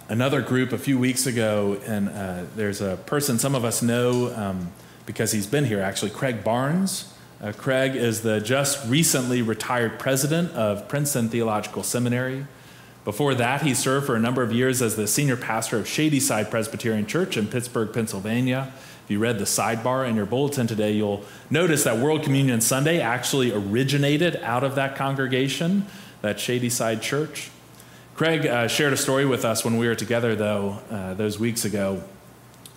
another 0.08 0.42
group 0.42 0.72
a 0.72 0.78
few 0.78 0.98
weeks 0.98 1.26
ago, 1.26 1.80
and 1.86 2.10
uh, 2.10 2.44
there's 2.56 2.82
a 2.82 2.98
person 2.98 3.40
some 3.40 3.56
of 3.56 3.66
us 3.66 3.82
know 3.82 4.34
um, 4.36 4.72
because 5.06 5.32
he's 5.32 5.48
been 5.48 5.66
here 5.66 5.82
actually, 5.82 6.12
Craig 6.12 6.44
Barnes. 6.44 7.14
Uh, 7.42 7.54
Craig 7.54 7.96
is 7.96 8.22
the 8.22 8.40
just 8.40 8.88
recently 8.88 9.42
retired 9.42 9.98
president 9.98 10.52
of 10.52 10.88
Princeton 10.88 11.30
Theological 11.30 11.84
Seminary. 11.84 12.46
Before 13.06 13.34
that, 13.36 13.62
he 13.62 13.74
served 13.74 14.06
for 14.06 14.16
a 14.16 14.20
number 14.20 14.44
of 14.44 14.52
years 14.52 14.82
as 14.82 14.96
the 14.96 15.08
senior 15.08 15.38
pastor 15.38 15.78
of 15.78 15.88
Shadyside 15.88 16.52
Presbyterian 16.52 17.06
Church 17.06 17.38
in 17.38 17.48
Pittsburgh, 17.48 17.94
Pennsylvania. 17.94 18.72
If 19.06 19.12
you 19.12 19.20
read 19.20 19.40
the 19.40 19.46
sidebar 19.46 20.08
in 20.08 20.16
your 20.16 20.26
bulletin 20.26 20.68
today, 20.68 20.92
you'll 20.92 21.24
notice 21.50 21.84
that 21.86 21.98
World 21.98 22.24
Communion 22.24 22.62
Sunday 22.62 23.00
actually 23.00 23.52
originated 23.52 24.36
out 24.44 24.64
of 24.64 24.76
that 24.76 24.96
congregation, 24.96 25.88
that 26.22 26.40
Shadyside 26.40 27.02
Church. 27.02 27.50
Craig 28.16 28.46
uh, 28.46 28.68
shared 28.68 28.92
a 28.92 28.98
story 28.98 29.26
with 29.26 29.46
us 29.46 29.64
when 29.64 29.78
we 29.78 29.88
were 29.88 29.96
together, 29.96 30.36
though, 30.36 30.80
uh, 30.92 31.14
those 31.14 31.40
weeks 31.40 31.64
ago. 31.64 32.04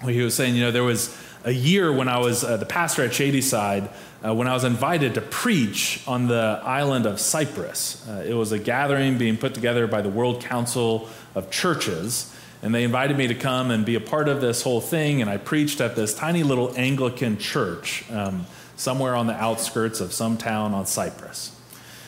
He 0.04 0.22
was 0.22 0.34
saying, 0.34 0.54
you 0.54 0.62
know, 0.62 0.70
there 0.70 0.84
was 0.84 1.16
a 1.44 1.50
year 1.50 1.92
when 1.92 2.08
I 2.08 2.18
was 2.18 2.44
uh, 2.44 2.56
the 2.56 2.66
pastor 2.66 3.02
at 3.02 3.12
Shadyside, 3.12 3.88
uh, 4.24 4.34
when 4.34 4.46
I 4.46 4.54
was 4.54 4.64
invited 4.64 5.14
to 5.14 5.20
preach 5.20 6.02
on 6.06 6.28
the 6.28 6.60
island 6.64 7.06
of 7.06 7.18
Cyprus. 7.18 8.06
Uh, 8.08 8.24
it 8.26 8.34
was 8.34 8.52
a 8.52 8.58
gathering 8.58 9.18
being 9.18 9.36
put 9.36 9.54
together 9.54 9.86
by 9.86 10.02
the 10.02 10.08
World 10.08 10.40
Council 10.42 11.08
of 11.34 11.50
Churches, 11.50 12.34
and 12.62 12.74
they 12.74 12.84
invited 12.84 13.16
me 13.16 13.26
to 13.26 13.34
come 13.34 13.70
and 13.70 13.84
be 13.84 13.96
a 13.96 14.00
part 14.00 14.28
of 14.28 14.40
this 14.40 14.62
whole 14.62 14.80
thing. 14.80 15.20
And 15.20 15.28
I 15.28 15.36
preached 15.36 15.80
at 15.80 15.96
this 15.96 16.14
tiny 16.14 16.44
little 16.44 16.72
Anglican 16.76 17.38
church 17.38 18.04
um, 18.10 18.46
somewhere 18.76 19.16
on 19.16 19.26
the 19.26 19.34
outskirts 19.34 20.00
of 20.00 20.12
some 20.12 20.36
town 20.36 20.74
on 20.74 20.86
Cyprus. 20.86 21.56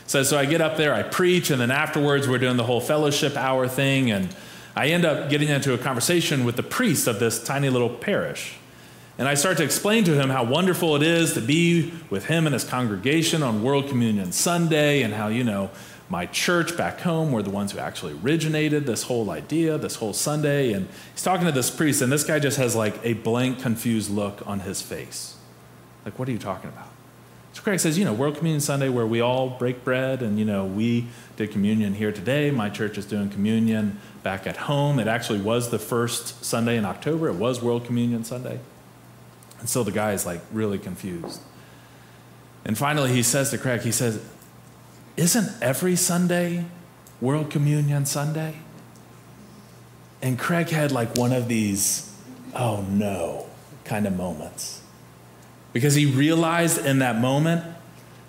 So, 0.07 0.23
so 0.23 0.39
I 0.39 0.45
get 0.45 0.61
up 0.61 0.77
there, 0.77 0.95
I 0.95 1.03
preach, 1.03 1.51
and 1.51 1.61
then 1.61 1.71
afterwards 1.71 2.29
we're 2.29 2.39
doing 2.39 2.57
the 2.57 2.65
whole 2.65 2.81
fellowship 2.81 3.37
hour 3.37 3.67
thing, 3.67 4.11
and 4.11 4.29
I 4.77 4.89
end 4.89 5.05
up 5.05 5.31
getting 5.31 5.49
into 5.49 5.73
a 5.73 5.79
conversation 5.79 6.45
with 6.45 6.57
the 6.57 6.63
priest 6.63 7.09
of 7.09 7.19
this 7.19 7.43
tiny 7.43 7.71
little 7.71 7.89
parish. 7.89 8.55
And 9.17 9.29
I 9.29 9.35
start 9.35 9.59
to 9.59 9.65
explain 9.65 10.05
to 10.05 10.21
him 10.21 10.29
how 10.29 10.43
wonderful 10.43 10.97
it 10.97 11.03
is 11.03 11.35
to 11.35 11.41
be 11.41 11.93
with 12.11 12.27
him 12.27 12.47
and 12.47 12.53
his 12.53 12.65
congregation 12.65 13.45
on 13.45 13.63
World 13.63 13.89
Communion 13.89 14.33
Sunday, 14.33 15.03
and 15.03 15.15
how, 15.15 15.29
you 15.29 15.45
know, 15.45 15.71
my 16.09 16.27
church 16.27 16.77
back 16.77 17.01
home 17.01 17.31
were 17.33 17.43
the 17.43 17.51
ones 17.51 17.73
who 17.73 17.79
actually 17.79 18.13
originated 18.25 18.87
this 18.87 19.05
whole 19.05 19.31
idea, 19.31 19.79
this 19.79 19.97
whole 19.97 20.13
Sunday. 20.13 20.73
And 20.73 20.89
he's 21.13 21.23
talking 21.23 21.47
to 21.47 21.53
this 21.53 21.71
priest, 21.71 22.03
and 22.03 22.11
this 22.11 22.25
guy 22.25 22.41
just 22.41 22.59
has 22.59 22.75
like 22.75 22.99
a 23.05 23.13
blank, 23.13 23.61
confused 23.61 24.11
look 24.11 24.45
on 24.47 24.61
his 24.61 24.83
face. 24.83 25.37
Like, 26.05 26.19
what 26.19 26.29
are 26.29 26.33
you 26.33 26.39
talking 26.39 26.71
about? 26.71 26.89
So 27.53 27.63
Craig 27.63 27.79
says, 27.79 27.97
you 27.97 28.05
know, 28.05 28.13
World 28.13 28.37
Communion 28.37 28.61
Sunday, 28.61 28.89
where 28.89 29.07
we 29.07 29.21
all 29.21 29.49
break 29.49 29.85
bread, 29.85 30.23
and, 30.23 30.41
you 30.41 30.45
know, 30.45 30.65
we 30.65 31.07
did 31.37 31.53
communion 31.53 31.95
here 31.95 32.11
today. 32.11 32.51
My 32.51 32.69
church 32.69 32.99
is 32.99 33.07
doing 33.07 33.31
communion 33.31 34.01
back 34.25 34.45
at 34.45 34.57
home. 34.57 34.99
It 34.99 35.07
actually 35.07 35.41
was 35.41 35.71
the 35.71 35.79
first 35.79 36.45
Sunday 36.45 36.77
in 36.77 36.85
October, 36.85 37.29
it 37.29 37.37
was 37.37 37.63
World 37.63 37.85
Communion 37.85 38.25
Sunday. 38.25 38.59
And 39.61 39.69
so 39.69 39.83
the 39.83 39.93
guy 39.93 40.13
is 40.13 40.27
like 40.27 40.41
really 40.53 40.79
confused. 40.79 41.41
And 42.65 42.77
finally, 42.79 43.13
he 43.13 43.23
says 43.23 43.51
to 43.51 43.59
Craig, 43.59 43.83
he 43.83 43.93
says, 43.93 44.21
Isn't 45.17 45.51
every 45.63 45.97
Sunday 45.97 46.65
World 47.21 47.51
Communion 47.51 48.07
Sunday? 48.07 48.57
And 50.23 50.39
Craig 50.39 50.71
had 50.71 50.91
like 50.91 51.17
one 51.17 51.33
of 51.33 51.49
these, 51.49 52.11
oh 52.55 52.83
no, 52.89 53.47
kind 53.85 54.07
of 54.07 54.17
moments. 54.17 54.81
Because 55.73 55.95
he 55.95 56.07
realized 56.07 56.85
in 56.85 57.01
that 57.01 57.21
moment 57.21 57.65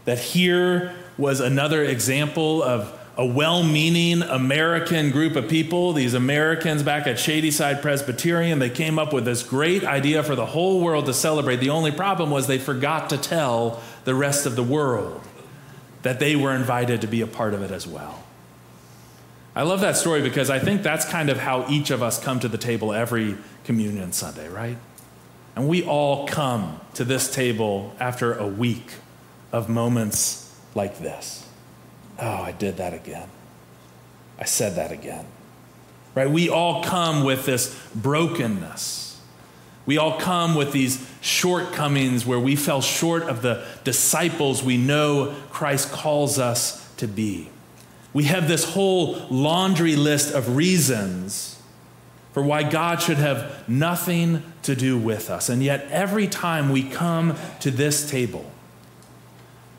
that 0.04 0.20
here 0.20 0.94
was 1.18 1.40
another 1.40 1.84
example 1.84 2.62
of 2.62 2.95
a 3.18 3.26
well 3.26 3.64
meaning 3.64 4.22
American 4.22 5.12
group 5.12 5.36
of 5.36 5.48
people, 5.48 5.94
these 5.94 6.14
Americans 6.14 6.84
back 6.84 7.08
at 7.08 7.18
Shadyside 7.18 7.82
Presbyterian, 7.82 8.60
they 8.60 8.70
came 8.70 9.00
up 9.00 9.14
with 9.14 9.26
this 9.26 9.42
great 9.42 9.84
idea 9.86 10.22
for 10.22 10.36
the 10.36 10.46
whole 10.46 10.82
world 10.82 11.06
to 11.06 11.14
celebrate. 11.14 11.58
The 11.58 11.70
only 11.70 11.92
problem 11.92 12.30
was 12.30 12.48
they 12.48 12.58
forgot 12.58 13.10
to 13.12 13.18
tell 13.18 13.82
the 14.04 14.14
rest 14.14 14.46
of 14.46 14.56
the 14.56 14.64
world 14.64 15.22
that 16.02 16.20
they 16.20 16.36
were 16.36 16.54
invited 16.54 17.02
to 17.02 17.08
be 17.08 17.22
a 17.22 17.28
part 17.28 17.54
of 17.54 17.62
it 17.62 17.72
as 17.72 17.88
well. 17.88 18.22
I 19.56 19.64
love 19.64 19.80
that 19.82 19.96
story 19.96 20.22
because 20.22 20.50
I 20.50 20.60
think 20.60 20.84
that's 20.84 21.06
kind 21.06 21.30
of 21.30 21.38
how 21.38 21.70
each 21.70 21.92
of 21.92 22.04
us 22.04 22.22
come 22.22 22.42
to 22.42 22.50
the 22.50 22.58
table 22.58 22.94
every 22.94 23.38
communion 23.64 24.12
Sunday, 24.12 24.50
right? 24.50 24.78
And 25.56 25.70
we 25.70 25.84
all 25.84 26.28
come 26.28 26.82
to 26.96 27.06
this 27.06 27.34
table 27.34 27.96
after 27.98 28.34
a 28.34 28.46
week 28.46 28.92
of 29.54 29.70
moments 29.70 30.54
like 30.76 31.00
this. 31.00 31.45
Oh, 32.20 32.44
I 32.44 32.52
did 32.52 32.78
that 32.78 32.94
again. 32.94 33.30
I 34.40 34.46
said 34.46 34.76
that 34.76 34.92
again. 34.92 35.26
Right? 36.14 36.30
We 36.30 36.50
all 36.50 36.84
come 36.84 37.24
with 37.24 37.46
this 37.46 37.78
brokenness. 37.94 39.20
We 39.86 39.98
all 39.98 40.18
come 40.20 40.56
with 40.56 40.72
these 40.72 41.06
shortcomings 41.22 42.26
where 42.26 42.40
we 42.40 42.56
fell 42.56 42.82
short 42.82 43.24
of 43.24 43.42
the 43.42 43.66
disciples 43.84 44.64
we 44.64 44.78
know 44.78 45.36
Christ 45.52 45.92
calls 45.92 46.40
us 46.40 46.94
to 46.96 47.08
be. 47.08 47.50
We 48.14 48.24
have 48.24 48.48
this 48.48 48.64
whole 48.74 49.16
laundry 49.30 49.96
list 49.96 50.34
of 50.34 50.56
reasons 50.56 51.62
for 52.34 52.42
why 52.42 52.64
God 52.64 53.02
should 53.02 53.18
have 53.18 53.68
nothing 53.68 54.42
to 54.64 54.76
do 54.76 54.98
with 54.98 55.30
us. 55.30 55.50
And 55.50 55.62
yet, 55.62 55.88
every 55.92 56.28
time 56.28 56.70
we 56.70 56.84
come 56.84 57.36
to 57.60 57.72
this 57.72 58.10
table, 58.10 58.50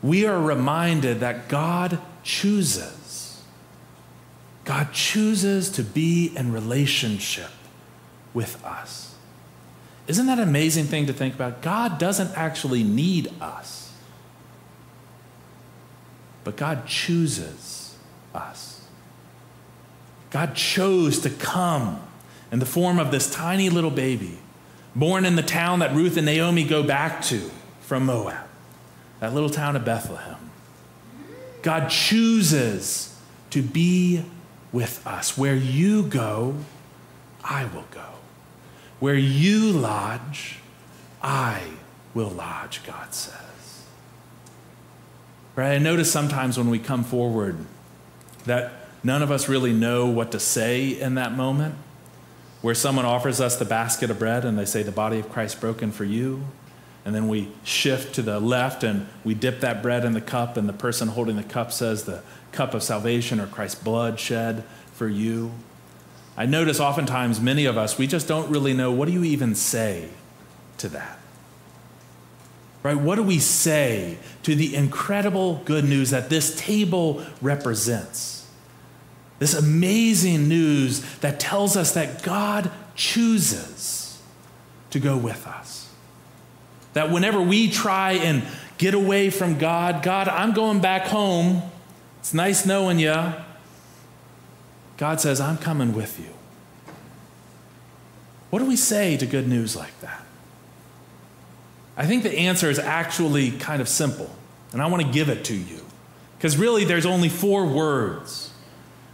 we 0.01 0.25
are 0.25 0.41
reminded 0.41 1.19
that 1.19 1.49
God 1.49 1.99
chooses. 2.27 3.41
God 4.65 4.91
chooses 4.91 5.69
to 5.71 5.83
be 5.83 6.33
in 6.35 6.51
relationship 6.51 7.49
with 8.33 8.63
us. 8.65 9.15
Isn't 10.07 10.25
that 10.27 10.37
an 10.37 10.47
amazing 10.47 10.85
thing 10.85 11.07
to 11.07 11.13
think 11.13 11.33
about? 11.33 11.61
God 11.61 11.97
doesn't 11.97 12.37
actually 12.37 12.83
need 12.83 13.31
us, 13.39 13.93
but 16.43 16.57
God 16.57 16.85
chooses 16.85 17.95
us. 18.35 18.85
God 20.29 20.53
chose 20.53 21.19
to 21.19 21.29
come 21.29 22.01
in 22.51 22.59
the 22.59 22.65
form 22.65 22.99
of 22.99 23.09
this 23.09 23.31
tiny 23.31 23.69
little 23.69 23.91
baby, 23.91 24.37
born 24.93 25.23
in 25.23 25.37
the 25.37 25.41
town 25.41 25.79
that 25.79 25.95
Ruth 25.95 26.17
and 26.17 26.25
Naomi 26.25 26.65
go 26.65 26.83
back 26.83 27.21
to 27.23 27.49
from 27.79 28.05
Moab, 28.05 28.47
that 29.21 29.33
little 29.33 29.49
town 29.49 29.77
of 29.77 29.85
Bethlehem. 29.85 30.46
God 31.67 31.89
chooses 31.89 33.13
to 33.49 33.61
be 33.61 34.23
with 34.71 35.05
us. 35.05 35.37
Where 35.37 35.53
you 35.53 36.03
go, 36.03 36.55
I 37.43 37.65
will 37.65 37.87
go. 37.91 38.05
Where 39.01 39.15
you 39.15 39.73
lodge, 39.73 40.59
I 41.21 41.61
will 42.13 42.29
lodge, 42.29 42.85
God 42.85 43.13
says. 43.13 43.83
Right? 45.57 45.73
I 45.73 45.77
notice 45.77 46.09
sometimes 46.09 46.57
when 46.57 46.69
we 46.69 46.79
come 46.79 47.03
forward 47.03 47.57
that 48.45 48.71
none 49.03 49.21
of 49.21 49.29
us 49.29 49.49
really 49.49 49.73
know 49.73 50.05
what 50.05 50.31
to 50.31 50.39
say 50.39 50.87
in 50.87 51.15
that 51.15 51.33
moment, 51.33 51.75
where 52.61 52.75
someone 52.75 53.03
offers 53.03 53.41
us 53.41 53.57
the 53.57 53.65
basket 53.65 54.09
of 54.09 54.19
bread 54.19 54.45
and 54.45 54.57
they 54.57 54.63
say, 54.63 54.83
The 54.83 54.93
body 54.93 55.19
of 55.19 55.29
Christ 55.29 55.59
broken 55.59 55.91
for 55.91 56.05
you. 56.05 56.45
And 57.07 57.15
then 57.15 57.29
we 57.29 57.47
shift 57.63 58.15
to 58.15 58.21
the 58.21 58.37
left 58.37 58.83
and 58.83 59.07
we 59.23 59.33
dip 59.33 59.61
that 59.61 59.81
bread 59.81 60.03
in 60.03 60.11
the 60.11 60.19
cup, 60.19 60.57
and 60.57 60.67
the 60.67 60.73
person 60.73 61.07
holding 61.07 61.37
the 61.37 61.43
cup 61.43 61.71
says, 61.71 62.03
The 62.03 62.21
cup 62.51 62.73
of 62.73 62.83
salvation 62.83 63.39
or 63.39 63.47
Christ's 63.47 63.81
blood 63.81 64.19
shed 64.19 64.65
for 64.91 65.07
you. 65.07 65.53
I 66.35 66.45
notice 66.45 66.81
oftentimes 66.81 67.39
many 67.39 67.63
of 67.63 67.77
us, 67.77 67.97
we 67.97 68.07
just 68.07 68.27
don't 68.27 68.51
really 68.51 68.73
know 68.73 68.91
what 68.91 69.05
do 69.05 69.13
you 69.13 69.23
even 69.23 69.55
say 69.55 70.09
to 70.79 70.89
that? 70.89 71.17
Right? 72.83 72.97
What 72.97 73.15
do 73.15 73.23
we 73.23 73.39
say 73.39 74.17
to 74.43 74.53
the 74.53 74.75
incredible 74.75 75.61
good 75.63 75.85
news 75.85 76.09
that 76.09 76.29
this 76.29 76.59
table 76.59 77.25
represents? 77.41 78.49
This 79.39 79.53
amazing 79.53 80.49
news 80.49 80.99
that 81.19 81.39
tells 81.39 81.77
us 81.77 81.93
that 81.93 82.21
God 82.21 82.69
chooses 82.95 84.21
to 84.89 84.99
go 84.99 85.15
with 85.15 85.47
us. 85.47 85.86
That 86.97 87.11
whenever 87.11 87.39
we 87.39 87.69
try 87.69 88.13
and 88.13 88.41
get 88.79 88.95
away 88.95 89.29
from 89.29 89.59
God, 89.59 90.01
God, 90.01 90.27
I'm 90.27 90.53
going 90.53 90.81
back 90.81 91.03
home. 91.03 91.61
It's 92.17 92.33
nice 92.33 92.65
knowing 92.65 92.97
you. 92.97 93.33
God 94.97 95.21
says, 95.21 95.39
I'm 95.39 95.59
coming 95.59 95.93
with 95.93 96.19
you. 96.19 96.33
What 98.49 98.57
do 98.57 98.65
we 98.65 98.75
say 98.75 99.15
to 99.15 99.27
good 99.27 99.47
news 99.47 99.75
like 99.75 99.99
that? 100.01 100.25
I 101.95 102.07
think 102.07 102.23
the 102.23 102.35
answer 102.35 102.67
is 102.67 102.79
actually 102.79 103.51
kind 103.51 103.79
of 103.79 103.87
simple, 103.87 104.35
and 104.73 104.81
I 104.81 104.87
want 104.87 105.05
to 105.05 105.11
give 105.11 105.29
it 105.29 105.45
to 105.45 105.55
you. 105.55 105.85
Because 106.39 106.57
really, 106.57 106.83
there's 106.83 107.05
only 107.05 107.29
four 107.29 107.67
words 107.67 108.51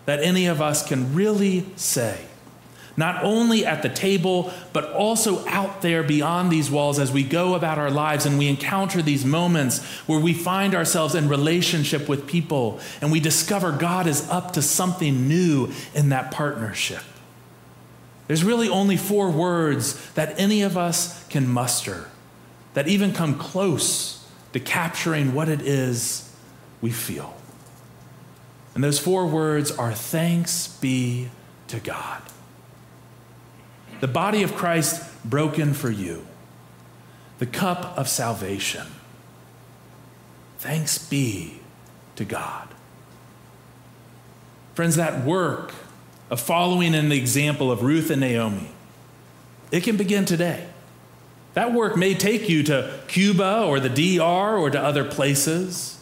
that 0.06 0.22
any 0.22 0.46
of 0.46 0.62
us 0.62 0.88
can 0.88 1.13
really 1.13 1.65
say. 1.76 2.28
Not 2.96 3.24
only 3.24 3.66
at 3.66 3.82
the 3.82 3.90
table, 3.90 4.54
but 4.72 4.92
also 4.92 5.46
out 5.48 5.82
there 5.82 6.04
beyond 6.04 6.52
these 6.52 6.70
walls 6.70 7.00
as 7.00 7.12
we 7.12 7.24
go 7.24 7.56
about 7.56 7.80
our 7.80 7.90
lives 7.90 8.26
and 8.26 8.38
we 8.38 8.48
encounter 8.48 9.02
these 9.02 9.26
moments 9.26 9.84
where 10.06 10.20
we 10.20 10.34
find 10.34 10.76
ourselves 10.76 11.16
in 11.16 11.28
relationship 11.28 12.08
with 12.08 12.28
people 12.28 12.80
and 13.02 13.12
we 13.12 13.20
discover 13.20 13.72
God 13.72 14.06
is 14.06 14.30
up 14.30 14.54
to 14.54 14.62
something 14.62 15.28
new 15.28 15.72
in 15.96 16.10
that 16.10 16.32
partnership. 16.32 17.02
There's 18.28 18.44
really 18.44 18.70
only 18.70 18.98
four 18.98 19.32
words 19.32 20.12
that 20.12 20.40
any 20.40 20.62
of 20.62 20.78
us 20.78 21.28
can 21.28 21.48
muster 21.48 22.10
that 22.74 22.88
even 22.88 23.12
come 23.14 23.38
close 23.38 24.26
to 24.54 24.60
capturing 24.60 25.34
what 25.34 25.50
it 25.50 25.62
is 25.62 26.32
we 26.82 26.92
feel. 26.92 27.36
And 28.76 28.84
those 28.84 29.00
four 29.00 29.28
words 29.28 29.72
are 29.72 29.94
thanks 29.94 30.68
be 30.68 31.30
to 31.68 31.80
God. 31.80 32.22
The 34.04 34.10
body 34.10 34.44
of 34.44 34.54
Christ 34.54 35.02
broken 35.24 35.74
for 35.74 35.89
you, 35.89 36.28
the 37.39 37.46
cup 37.46 37.98
of 37.98 38.10
salvation. 38.10 38.86
Thanks 40.58 40.98
be 40.98 41.62
to 42.18 42.26
God. 42.26 42.68
Friends, 44.74 44.98
that 44.98 45.24
work 45.24 45.74
of 46.30 46.42
following 46.42 46.94
in 46.94 47.08
the 47.08 47.18
example 47.18 47.72
of 47.72 47.82
Ruth 47.82 48.10
and 48.10 48.20
Naomi, 48.20 48.72
it 49.72 49.86
can 49.86 49.96
begin 49.96 50.26
today. 50.26 50.68
That 51.54 51.72
work 51.72 51.96
may 51.96 52.13
take 52.13 52.50
you 52.50 52.62
to 52.63 53.00
Cuba 53.08 53.63
or 53.63 53.80
the 53.80 54.18
DR 54.18 54.58
or 54.58 54.70
to 54.70 54.82
other 54.82 55.06
places, 55.06 55.98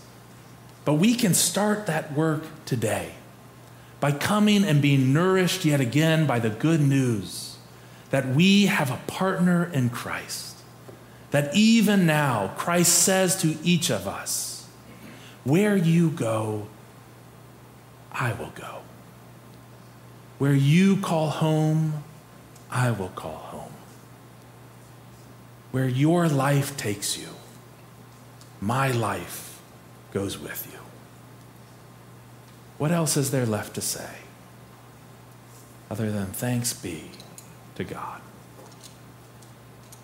but 0.86 0.96
we 0.96 1.14
can 1.14 1.36
start 1.36 1.86
that 1.86 2.14
work 2.14 2.46
today 2.66 3.12
by 4.00 4.12
coming 4.12 4.64
and 4.64 4.82
being 4.82 5.14
nourished 5.14 5.66
yet 5.66 5.80
again 5.80 6.26
by 6.26 6.40
the 6.40 6.50
good 6.50 6.82
news 6.82 7.51
that 8.12 8.28
we 8.28 8.68
have 8.68 8.92
a 8.92 9.00
partner 9.08 9.70
in 9.74 9.90
Christ. 9.90 10.58
That 11.32 11.56
even 11.56 12.06
now, 12.06 12.54
Christ 12.58 12.94
says 13.00 13.38
to 13.42 13.58
each 13.64 13.90
of 13.90 14.08
us, 14.08 14.68
Where 15.44 15.76
you 15.78 16.12
go, 16.12 16.68
I 18.12 18.34
will 18.34 18.52
go. 18.54 18.82
Where 20.38 20.54
you 20.54 20.98
call 20.98 21.30
home, 21.30 22.04
I 22.70 22.92
will 22.92 23.10
call 23.10 23.38
home. 23.38 23.74
Where 25.72 25.88
your 25.88 26.28
life 26.28 26.76
takes 26.76 27.18
you, 27.18 27.30
my 28.60 28.92
life 28.92 29.62
goes 30.12 30.38
with 30.38 30.68
you. 30.72 30.80
What 32.78 32.92
else 32.92 33.16
is 33.16 33.32
there 33.32 33.46
left 33.46 33.76
to 33.76 33.82
say 33.82 34.10
other 35.90 36.12
than 36.12 36.28
thanks 36.28 36.74
be 36.74 37.12
to 37.84 37.94
God? 37.94 38.22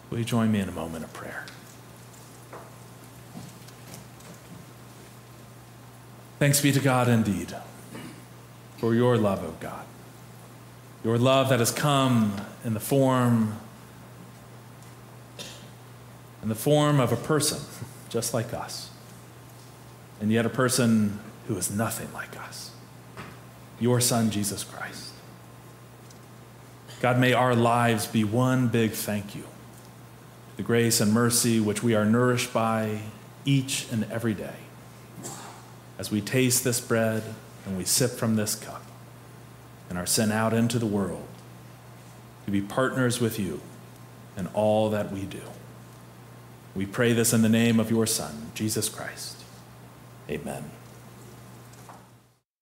Will 0.10 0.20
you 0.20 0.26
join 0.26 0.52
me 0.52 0.60
in 0.60 0.70
a 0.70 0.72
moment 0.72 1.04
of 1.04 1.14
prayer? 1.14 1.46
Thanks 6.40 6.62
be 6.62 6.72
to 6.72 6.80
God 6.80 7.10
indeed 7.10 7.56
for 8.78 8.94
your 8.94 9.18
love, 9.18 9.44
O 9.44 9.56
God. 9.60 9.86
Your 11.04 11.18
love 11.18 11.50
that 11.50 11.60
has 11.60 11.72
come 11.72 12.36
in 12.64 12.74
the 12.74 12.80
form 12.80 13.58
in 16.44 16.50
the 16.50 16.56
form 16.56 17.00
of 17.00 17.12
a 17.12 17.16
person 17.16 17.60
just 18.10 18.34
like 18.34 18.54
us. 18.54 18.90
And 20.22 20.32
yet 20.32 20.46
a 20.46 20.50
person 20.50 21.20
who 21.48 21.58
is 21.58 21.70
nothing 21.70 22.12
like 22.14 22.40
us. 22.40 22.72
Your 23.80 24.00
son 24.00 24.30
Jesus 24.32 24.64
Christ. 24.64 25.12
God, 27.00 27.20
may 27.20 27.34
our 27.34 27.56
lives 27.56 28.08
be 28.08 28.24
one 28.24 28.68
big 28.68 28.92
thank 28.92 29.36
you. 29.36 29.44
The 30.58 30.64
grace 30.64 31.00
and 31.00 31.14
mercy 31.14 31.60
which 31.60 31.84
we 31.84 31.94
are 31.94 32.06
nourished 32.06 32.52
by 32.52 33.02
each 33.46 33.88
and 33.92 34.06
every 34.12 34.34
day 34.34 34.56
as 36.00 36.12
we 36.12 36.22
taste 36.22 36.64
this 36.64 36.80
bread 36.80 37.24
and 37.66 37.78
we 37.78 37.84
sip 37.84 38.12
from 38.12 38.36
this 38.36 38.56
cup 38.56 38.84
and 39.90 39.98
are 39.98 40.06
sent 40.06 40.32
out 40.32 40.54
into 40.54 40.80
the 40.80 40.86
world 40.86 41.28
to 42.46 42.52
be 42.52 42.62
partners 42.62 43.20
with 43.20 43.40
you 43.40 43.62
in 44.36 44.48
all 44.48 44.90
that 44.90 45.12
we 45.12 45.22
do. 45.24 45.42
We 46.76 46.86
pray 46.86 47.14
this 47.14 47.34
in 47.34 47.42
the 47.42 47.50
name 47.50 47.80
of 47.80 47.90
your 47.90 48.06
Son, 48.06 48.52
Jesus 48.54 48.90
Christ. 48.90 49.44
Amen. 50.30 50.72